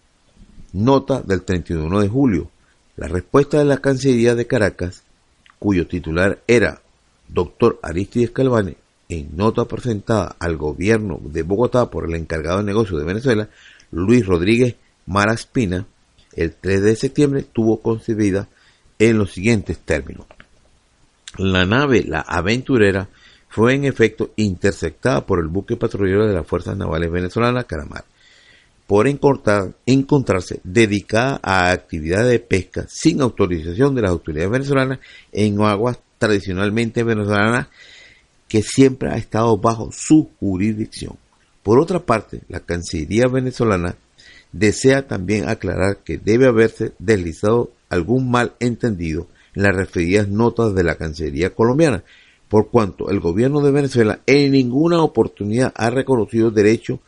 Nota 0.72 1.22
del 1.22 1.42
31 1.42 2.00
de 2.00 2.08
julio. 2.08 2.50
La 2.96 3.08
respuesta 3.08 3.58
de 3.58 3.64
la 3.64 3.78
Cancillería 3.78 4.34
de 4.34 4.46
Caracas, 4.46 5.02
cuyo 5.58 5.86
titular 5.86 6.40
era 6.46 6.80
doctor 7.28 7.78
Aristides 7.82 8.30
Calvane, 8.30 8.76
en 9.08 9.36
nota 9.36 9.64
presentada 9.64 10.36
al 10.38 10.56
gobierno 10.56 11.20
de 11.22 11.42
Bogotá 11.42 11.90
por 11.90 12.04
el 12.04 12.14
encargado 12.14 12.58
de 12.58 12.64
negocios 12.64 13.00
de 13.00 13.06
Venezuela, 13.06 13.48
Luis 13.90 14.26
Rodríguez 14.26 14.76
Maraspina, 15.06 15.86
el 16.34 16.54
3 16.54 16.82
de 16.82 16.96
septiembre 16.96 17.42
tuvo 17.42 17.80
concebida 17.80 18.48
en 18.98 19.18
los 19.18 19.32
siguientes 19.32 19.78
términos. 19.78 20.26
La 21.36 21.64
nave, 21.64 22.04
la 22.06 22.20
aventurera, 22.20 23.08
fue 23.48 23.74
en 23.74 23.84
efecto 23.84 24.32
interceptada 24.36 25.24
por 25.24 25.40
el 25.40 25.48
buque 25.48 25.76
patrullero 25.76 26.26
de 26.26 26.34
las 26.34 26.46
Fuerzas 26.46 26.76
Navales 26.76 27.10
Venezolanas, 27.10 27.64
Caramar, 27.64 28.04
por 28.86 29.06
encontrarse 29.06 30.60
dedicada 30.64 31.40
a 31.42 31.70
actividades 31.70 32.30
de 32.30 32.38
pesca 32.38 32.86
sin 32.88 33.20
autorización 33.20 33.94
de 33.94 34.02
las 34.02 34.10
autoridades 34.10 34.50
venezolanas 34.50 34.98
en 35.32 35.60
aguas 35.60 35.98
tradicionalmente 36.18 37.04
venezolanas 37.04 37.68
que 38.48 38.62
siempre 38.62 39.10
ha 39.10 39.16
estado 39.16 39.56
bajo 39.58 39.90
su 39.92 40.30
jurisdicción. 40.40 41.16
Por 41.68 41.80
otra 41.80 42.00
parte, 42.00 42.40
la 42.48 42.60
Cancillería 42.60 43.28
venezolana 43.28 43.96
desea 44.52 45.06
también 45.06 45.50
aclarar 45.50 45.98
que 45.98 46.16
debe 46.16 46.46
haberse 46.46 46.92
deslizado 46.98 47.72
algún 47.90 48.30
mal 48.30 48.54
entendido 48.58 49.26
en 49.54 49.64
las 49.64 49.76
referidas 49.76 50.28
notas 50.28 50.74
de 50.74 50.82
la 50.82 50.94
Cancillería 50.94 51.54
colombiana, 51.54 52.04
por 52.48 52.70
cuanto 52.70 53.10
el 53.10 53.20
gobierno 53.20 53.60
de 53.60 53.70
Venezuela 53.70 54.20
en 54.24 54.52
ninguna 54.52 55.02
oportunidad 55.02 55.74
ha 55.76 55.90
reconocido 55.90 56.50
derecho 56.50 57.00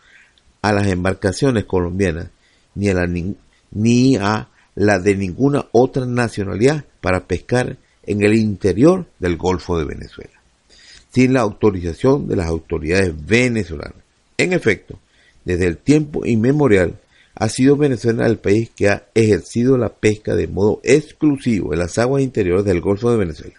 a 0.61 0.75
las 0.75 0.88
embarcaciones 0.88 1.64
colombianas 1.64 2.29
ni 2.75 2.90
a 2.90 2.92
la, 2.92 3.07
ni 3.07 4.16
a 4.16 4.51
de 4.75 5.16
ninguna 5.16 5.68
otra 5.73 6.05
nacionalidad 6.05 6.85
para 7.01 7.25
pescar 7.25 7.79
en 8.03 8.23
el 8.23 8.35
interior 8.35 9.07
del 9.20 9.38
Golfo 9.38 9.79
de 9.79 9.87
Venezuela, 9.87 10.38
sin 11.14 11.33
la 11.33 11.40
autorización 11.40 12.29
de 12.29 12.37
las 12.37 12.49
autoridades 12.49 13.14
venezolanas. 13.25 14.10
En 14.40 14.55
efecto, 14.55 14.98
desde 15.44 15.66
el 15.66 15.76
tiempo 15.76 16.24
inmemorial, 16.24 16.98
ha 17.35 17.50
sido 17.50 17.76
Venezuela 17.76 18.24
el 18.24 18.38
país 18.38 18.70
que 18.74 18.88
ha 18.88 19.05
ejercido 19.14 19.76
la 19.76 19.90
pesca 19.90 20.35
de 20.35 20.48
modo 20.48 20.81
exclusivo 20.83 21.74
en 21.74 21.81
las 21.81 21.98
aguas 21.98 22.22
interiores 22.22 22.64
del 22.64 22.81
Golfo 22.81 23.11
de 23.11 23.18
Venezuela. 23.18 23.57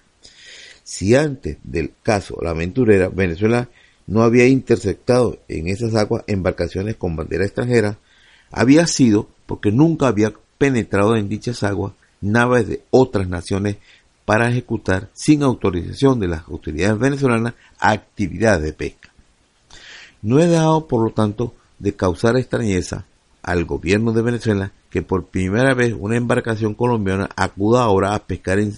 Si 0.84 1.14
antes 1.16 1.58
del 1.64 1.92
caso 2.02 2.36
La 2.42 2.50
Aventurera, 2.50 3.10
Venezuela 3.10 3.70
no 4.08 4.24
había 4.24 4.48
interceptado 4.48 5.38
en 5.48 5.68
esas 5.68 5.94
aguas 5.94 6.24
embarcaciones 6.26 6.96
con 6.96 7.16
bandera 7.16 7.46
extranjera, 7.46 8.00
había 8.50 8.88
sido 8.88 9.30
porque 9.46 9.72
nunca 9.72 10.08
había 10.08 10.34
penetrado 10.58 11.16
en 11.16 11.30
dichas 11.30 11.62
aguas 11.62 11.94
naves 12.22 12.68
de 12.68 12.82
otras 12.90 13.28
naciones 13.28 13.78
para 14.26 14.50
ejecutar 14.50 15.10
sin 15.14 15.44
autorización 15.44 16.20
de 16.20 16.28
las 16.28 16.48
autoridades 16.48 16.98
venezolanas 16.98 17.54
actividades 17.78 18.64
de 18.64 18.74
pesca. 18.74 19.01
No 20.22 20.40
he 20.40 20.48
dejado, 20.48 20.88
por 20.88 21.04
lo 21.04 21.12
tanto, 21.12 21.56
de 21.80 21.96
causar 21.96 22.38
extrañeza 22.38 23.06
al 23.42 23.66
gobierno 23.66 24.14
de 24.14 24.22
Venezuela 24.22 24.72
que 24.92 25.02
por 25.02 25.26
primera 25.26 25.74
vez 25.74 25.96
una 25.98 26.18
embarcación 26.18 26.76
colombiana 26.76 27.30
acuda 27.36 27.82
ahora 27.82 28.14
a 28.14 28.20
pescar 28.20 28.60
en, 28.60 28.78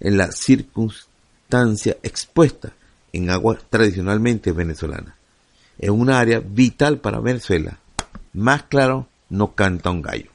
la 0.00 0.30
circunstancia 0.30 1.96
expuesta 2.02 2.72
en 3.12 3.28
aguas 3.28 3.58
tradicionalmente 3.68 4.52
venezolanas. 4.52 5.14
En 5.78 5.90
una 5.90 6.20
área 6.20 6.40
vital 6.40 6.98
para 6.98 7.20
Venezuela. 7.20 7.78
Más 8.32 8.64
claro, 8.64 9.08
no 9.28 9.54
canta 9.54 9.90
un 9.90 10.02
gallo. 10.02 10.30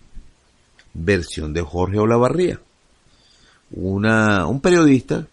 Versión 0.93 1.53
de 1.53 1.61
Jorge 1.61 1.99
Olavarría. 1.99 2.59
Una, 3.71 4.45
un 4.45 4.59
periodista 4.61 5.25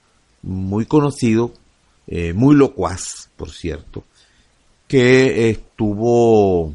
muy 0.42 0.86
conocido, 0.86 1.52
eh, 2.06 2.32
muy 2.32 2.54
locuaz, 2.54 3.28
por 3.36 3.50
cierto, 3.50 4.04
que 4.90 5.50
estuvo 5.50 6.74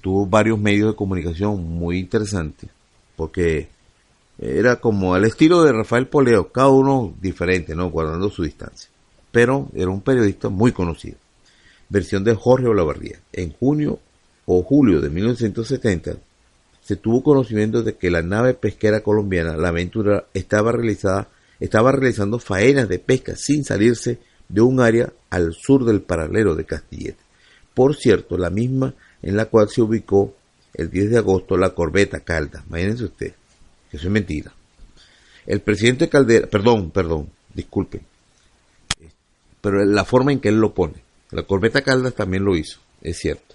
tuvo 0.00 0.26
varios 0.26 0.60
medios 0.60 0.92
de 0.92 0.96
comunicación 0.96 1.60
muy 1.60 1.98
interesantes, 1.98 2.70
porque 3.16 3.66
era 4.38 4.76
como 4.76 5.12
al 5.14 5.24
estilo 5.24 5.64
de 5.64 5.72
Rafael 5.72 6.06
Poleo, 6.06 6.52
cada 6.52 6.68
uno 6.68 7.12
diferente, 7.20 7.74
¿no? 7.74 7.90
Guardando 7.90 8.30
su 8.30 8.44
distancia. 8.44 8.88
Pero 9.32 9.68
era 9.74 9.90
un 9.90 10.02
periodista 10.02 10.48
muy 10.48 10.70
conocido. 10.70 11.16
Versión 11.88 12.22
de 12.22 12.36
Jorge 12.36 12.68
Olavarría. 12.68 13.18
En 13.32 13.52
junio 13.54 13.98
o 14.46 14.62
julio 14.62 15.00
de 15.00 15.10
1970 15.10 16.12
se 16.80 16.94
tuvo 16.94 17.24
conocimiento 17.24 17.82
de 17.82 17.96
que 17.96 18.08
la 18.08 18.22
nave 18.22 18.54
pesquera 18.54 19.00
colombiana, 19.00 19.56
la 19.56 19.70
Aventura, 19.70 20.26
estaba 20.32 20.70
realizada, 20.70 21.26
estaba 21.58 21.90
realizando 21.90 22.38
faenas 22.38 22.88
de 22.88 23.00
pesca 23.00 23.34
sin 23.34 23.64
salirse 23.64 24.20
de 24.48 24.60
un 24.60 24.80
área 24.80 25.12
al 25.28 25.54
sur 25.54 25.84
del 25.84 26.02
paralelo 26.02 26.54
de 26.54 26.64
Castillete. 26.64 27.27
Por 27.78 27.94
cierto, 27.94 28.36
la 28.36 28.50
misma 28.50 28.92
en 29.22 29.36
la 29.36 29.44
cual 29.44 29.68
se 29.68 29.80
ubicó 29.80 30.34
el 30.74 30.90
10 30.90 31.10
de 31.10 31.18
agosto 31.18 31.56
la 31.56 31.76
corbeta 31.76 32.18
Caldas. 32.18 32.64
Imagínense 32.66 33.04
usted, 33.04 33.34
que 33.88 33.96
eso 33.96 34.08
es 34.08 34.12
mentira. 34.12 34.52
El 35.46 35.60
presidente 35.60 36.08
Caldera, 36.08 36.48
perdón, 36.48 36.90
perdón, 36.90 37.28
disculpen, 37.54 38.00
pero 39.60 39.84
la 39.84 40.04
forma 40.04 40.32
en 40.32 40.40
que 40.40 40.48
él 40.48 40.58
lo 40.58 40.74
pone, 40.74 40.94
la 41.30 41.44
corbeta 41.44 41.82
Caldas 41.82 42.16
también 42.16 42.44
lo 42.44 42.56
hizo, 42.56 42.80
es 43.00 43.16
cierto. 43.18 43.54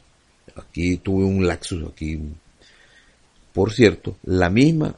Aquí 0.55 0.95
tuve 0.95 1.25
un 1.25 1.45
laxus, 1.45 1.85
aquí. 1.85 2.17
Por 3.51 3.73
cierto, 3.73 4.15
la 4.23 4.49
misma 4.49 4.95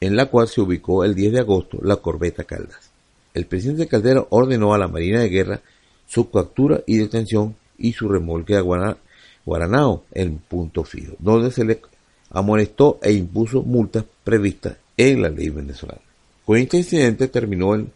en 0.00 0.16
la 0.16 0.26
cual 0.26 0.48
se 0.48 0.60
ubicó 0.60 1.02
el 1.02 1.14
10 1.14 1.32
de 1.32 1.40
agosto 1.40 1.78
la 1.80 1.96
corbeta 1.96 2.44
Caldas. 2.44 2.90
El 3.32 3.46
presidente 3.46 3.88
Caldera 3.88 4.26
ordenó 4.28 4.74
a 4.74 4.78
la 4.78 4.88
Marina 4.88 5.20
de 5.20 5.30
Guerra 5.30 5.62
su 6.06 6.30
captura 6.30 6.82
y 6.86 6.98
detención 6.98 7.56
y 7.78 7.92
su 7.92 8.08
remolque 8.08 8.56
a, 8.56 8.96
Guaranao 9.44 10.04
en 10.12 10.38
punto 10.38 10.84
fijo, 10.84 11.14
donde 11.18 11.50
se 11.50 11.64
le 11.64 11.80
amonestó 12.30 12.98
e 13.02 13.12
impuso 13.12 13.62
multas 13.62 14.04
previstas 14.24 14.76
en 14.96 15.22
la 15.22 15.28
ley 15.28 15.50
venezolana. 15.50 16.00
Con 16.44 16.56
este 16.58 16.78
incidente 16.78 17.28
terminó 17.28 17.74
el, 17.74 17.88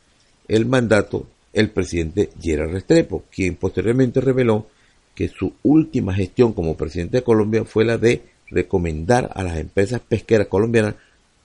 el 0.47 0.67
mandato 0.67 1.27
el 1.53 1.71
presidente 1.71 2.31
Gerard 2.41 2.73
Restrepo, 2.73 3.25
quien 3.31 3.57
posteriormente 3.57 4.21
reveló 4.21 4.67
que 5.15 5.29
su 5.29 5.55
última 5.63 6.15
gestión 6.15 6.53
como 6.53 6.77
presidente 6.77 7.19
de 7.19 7.25
Colombia 7.25 7.65
fue 7.65 7.85
la 7.85 7.99
de 7.99 8.23
recomendar 8.49 9.31
a 9.35 9.43
las 9.43 9.59
empresas 9.59 10.01
pesqueras 10.01 10.47
colombianas 10.47 10.95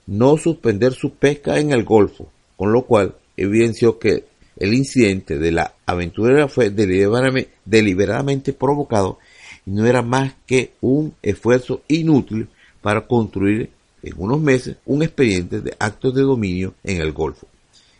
no 0.06 0.36
suspender 0.36 0.92
su 0.92 1.14
pesca 1.14 1.58
en 1.58 1.72
el 1.72 1.84
Golfo, 1.84 2.30
con 2.56 2.72
lo 2.72 2.82
cual 2.82 3.14
evidenció 3.36 3.98
que 3.98 4.24
el 4.56 4.74
incidente 4.74 5.38
de 5.38 5.52
la 5.52 5.74
aventurera 5.86 6.48
fue 6.48 6.70
deliberadamente 6.70 8.52
provocado 8.52 9.18
no 9.66 9.86
era 9.86 10.02
más 10.02 10.34
que 10.46 10.72
un 10.80 11.14
esfuerzo 11.22 11.82
inútil 11.88 12.48
para 12.82 13.06
construir 13.06 13.70
en 14.02 14.12
unos 14.18 14.40
meses 14.40 14.76
un 14.84 15.02
expediente 15.02 15.60
de 15.60 15.74
actos 15.78 16.14
de 16.14 16.22
dominio 16.22 16.74
en 16.84 17.00
el 17.00 17.12
Golfo, 17.12 17.46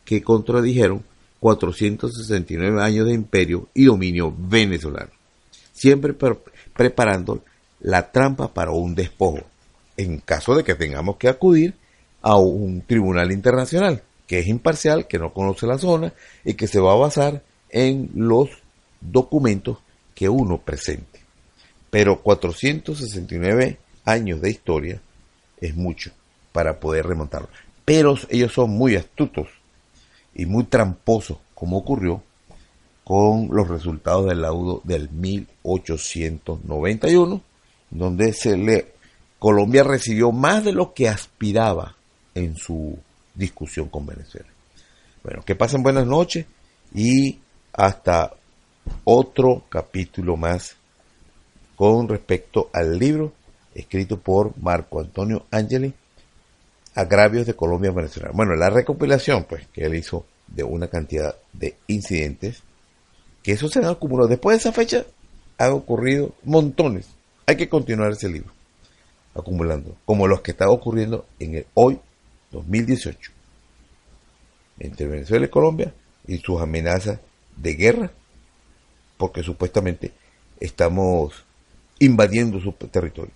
que 0.04 0.22
contradijeron 0.22 1.02
469 1.40 2.82
años 2.82 3.06
de 3.06 3.14
imperio 3.14 3.68
y 3.74 3.86
dominio 3.86 4.34
venezolano, 4.36 5.10
siempre 5.72 6.14
preparando 6.74 7.42
la 7.80 8.10
trampa 8.10 8.52
para 8.52 8.70
un 8.70 8.94
despojo. 8.94 9.40
en 9.96 10.18
caso 10.18 10.56
de 10.56 10.64
que 10.64 10.74
tengamos 10.74 11.16
que 11.16 11.28
acudir 11.28 11.74
a 12.20 12.36
un 12.36 12.82
tribunal 12.82 13.30
internacional 13.30 14.02
que 14.26 14.40
es 14.40 14.46
imparcial, 14.46 15.06
que 15.06 15.18
no 15.18 15.32
conoce 15.32 15.66
la 15.66 15.78
zona 15.78 16.12
y 16.44 16.52
que 16.54 16.66
se 16.66 16.80
va 16.80 16.92
a 16.92 16.96
basar 16.96 17.42
en 17.70 18.10
los 18.14 18.50
documentos 19.00 19.78
que 20.14 20.28
uno 20.28 20.58
presente. 20.58 21.20
Pero 21.90 22.20
469 22.22 23.78
años 24.04 24.40
de 24.40 24.50
historia 24.50 25.00
es 25.60 25.76
mucho 25.76 26.10
para 26.52 26.80
poder 26.80 27.06
remontarlo. 27.06 27.48
Pero 27.84 28.16
ellos 28.30 28.52
son 28.52 28.70
muy 28.70 28.96
astutos 28.96 29.46
y 30.34 30.46
muy 30.46 30.64
tramposos, 30.64 31.36
como 31.54 31.76
ocurrió 31.78 32.20
con 33.04 33.48
los 33.52 33.68
resultados 33.68 34.26
del 34.26 34.42
laudo 34.42 34.80
del 34.84 35.08
1891, 35.10 37.40
donde 37.90 38.32
se 38.32 38.56
le 38.56 38.94
Colombia 39.38 39.84
recibió 39.84 40.32
más 40.32 40.64
de 40.64 40.72
lo 40.72 40.94
que 40.94 41.06
aspiraba 41.06 41.96
en 42.34 42.56
su 42.56 42.98
discusión 43.34 43.88
con 43.88 44.06
Venezuela. 44.06 44.48
Bueno, 45.22 45.42
que 45.44 45.54
pasen 45.54 45.82
buenas 45.82 46.06
noches 46.06 46.46
y 46.94 47.38
hasta 47.72 48.32
otro 49.04 49.64
capítulo 49.68 50.36
más 50.36 50.76
con 51.76 52.08
respecto 52.08 52.70
al 52.72 52.98
libro 52.98 53.32
escrito 53.74 54.18
por 54.18 54.56
Marco 54.58 55.00
Antonio 55.00 55.46
Angeli, 55.50 55.92
Agravios 56.94 57.46
de 57.46 57.54
Colombia 57.54 57.90
Venezuela. 57.90 58.30
Bueno, 58.32 58.54
la 58.54 58.70
recopilación 58.70 59.44
pues 59.48 59.66
que 59.68 59.84
él 59.84 59.96
hizo 59.96 60.24
de 60.46 60.62
una 60.62 60.88
cantidad 60.88 61.34
de 61.52 61.76
incidentes 61.88 62.62
que 63.42 63.52
eso 63.52 63.68
se 63.68 63.80
han 63.80 63.86
acumulado. 63.86 64.28
Después 64.28 64.56
de 64.56 64.60
esa 64.60 64.72
fecha 64.72 65.04
han 65.58 65.72
ocurrido 65.72 66.34
montones. 66.44 67.08
Hay 67.46 67.56
que 67.56 67.68
continuar 67.68 68.12
ese 68.12 68.28
libro 68.28 68.52
acumulando, 69.34 69.96
como 70.04 70.28
los 70.28 70.42
que 70.42 70.52
están 70.52 70.68
ocurriendo 70.68 71.26
en 71.40 71.56
el 71.56 71.66
hoy 71.74 71.98
2018 72.54 73.30
entre 74.78 75.06
Venezuela 75.06 75.46
y 75.46 75.50
Colombia 75.50 75.92
y 76.26 76.38
sus 76.38 76.60
amenazas 76.60 77.20
de 77.56 77.74
guerra, 77.74 78.10
porque 79.16 79.42
supuestamente 79.42 80.12
estamos 80.58 81.44
invadiendo 81.98 82.60
su 82.60 82.72
territorio. 82.72 83.32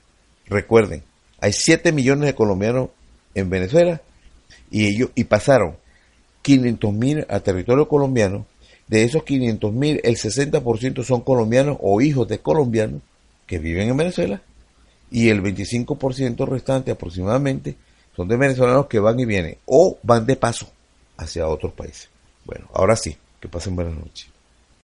Recuerden, 0.47 1.03
hay 1.41 1.53
7 1.53 1.93
millones 1.93 2.27
de 2.27 2.35
colombianos 2.35 2.91
en 3.35 3.51
Venezuela 3.51 4.01
y 4.71 4.87
ellos 4.87 5.11
y 5.14 5.25
pasaron 5.25 5.77
500 6.43 6.93
mil 6.93 7.27
a 7.29 7.41
territorio 7.41 7.89
colombiano. 7.89 8.47
De 8.89 9.05
esos 9.05 9.23
500 9.23 9.73
mil, 9.73 10.01
el 10.03 10.16
60% 10.16 11.05
son 11.05 11.21
colombianos 11.21 11.77
o 11.81 12.01
hijos 12.01 12.27
de 12.27 12.39
colombianos 12.39 13.03
que 13.47 13.59
viven 13.59 13.91
en 13.91 13.97
Venezuela 13.97 14.43
y 15.11 15.29
el 15.29 15.43
25% 15.43 16.47
restante 16.49 16.91
aproximadamente 16.91 17.77
son 18.19 18.27
de 18.27 18.37
venezolanos 18.37 18.87
que 18.87 18.99
van 18.99 19.21
y 19.21 19.25
vienen 19.25 19.59
o 19.64 19.97
van 20.03 20.27
de 20.27 20.35
paso 20.35 20.69
hacia 21.19 21.47
otros 21.47 21.73
países. 21.73 22.11
Bueno, 22.45 22.66
ahora 22.75 22.97
sí, 22.97 23.16
que 23.39 23.47
pasen 23.47 23.77
buenas 23.77 23.95
noches. 23.95 24.27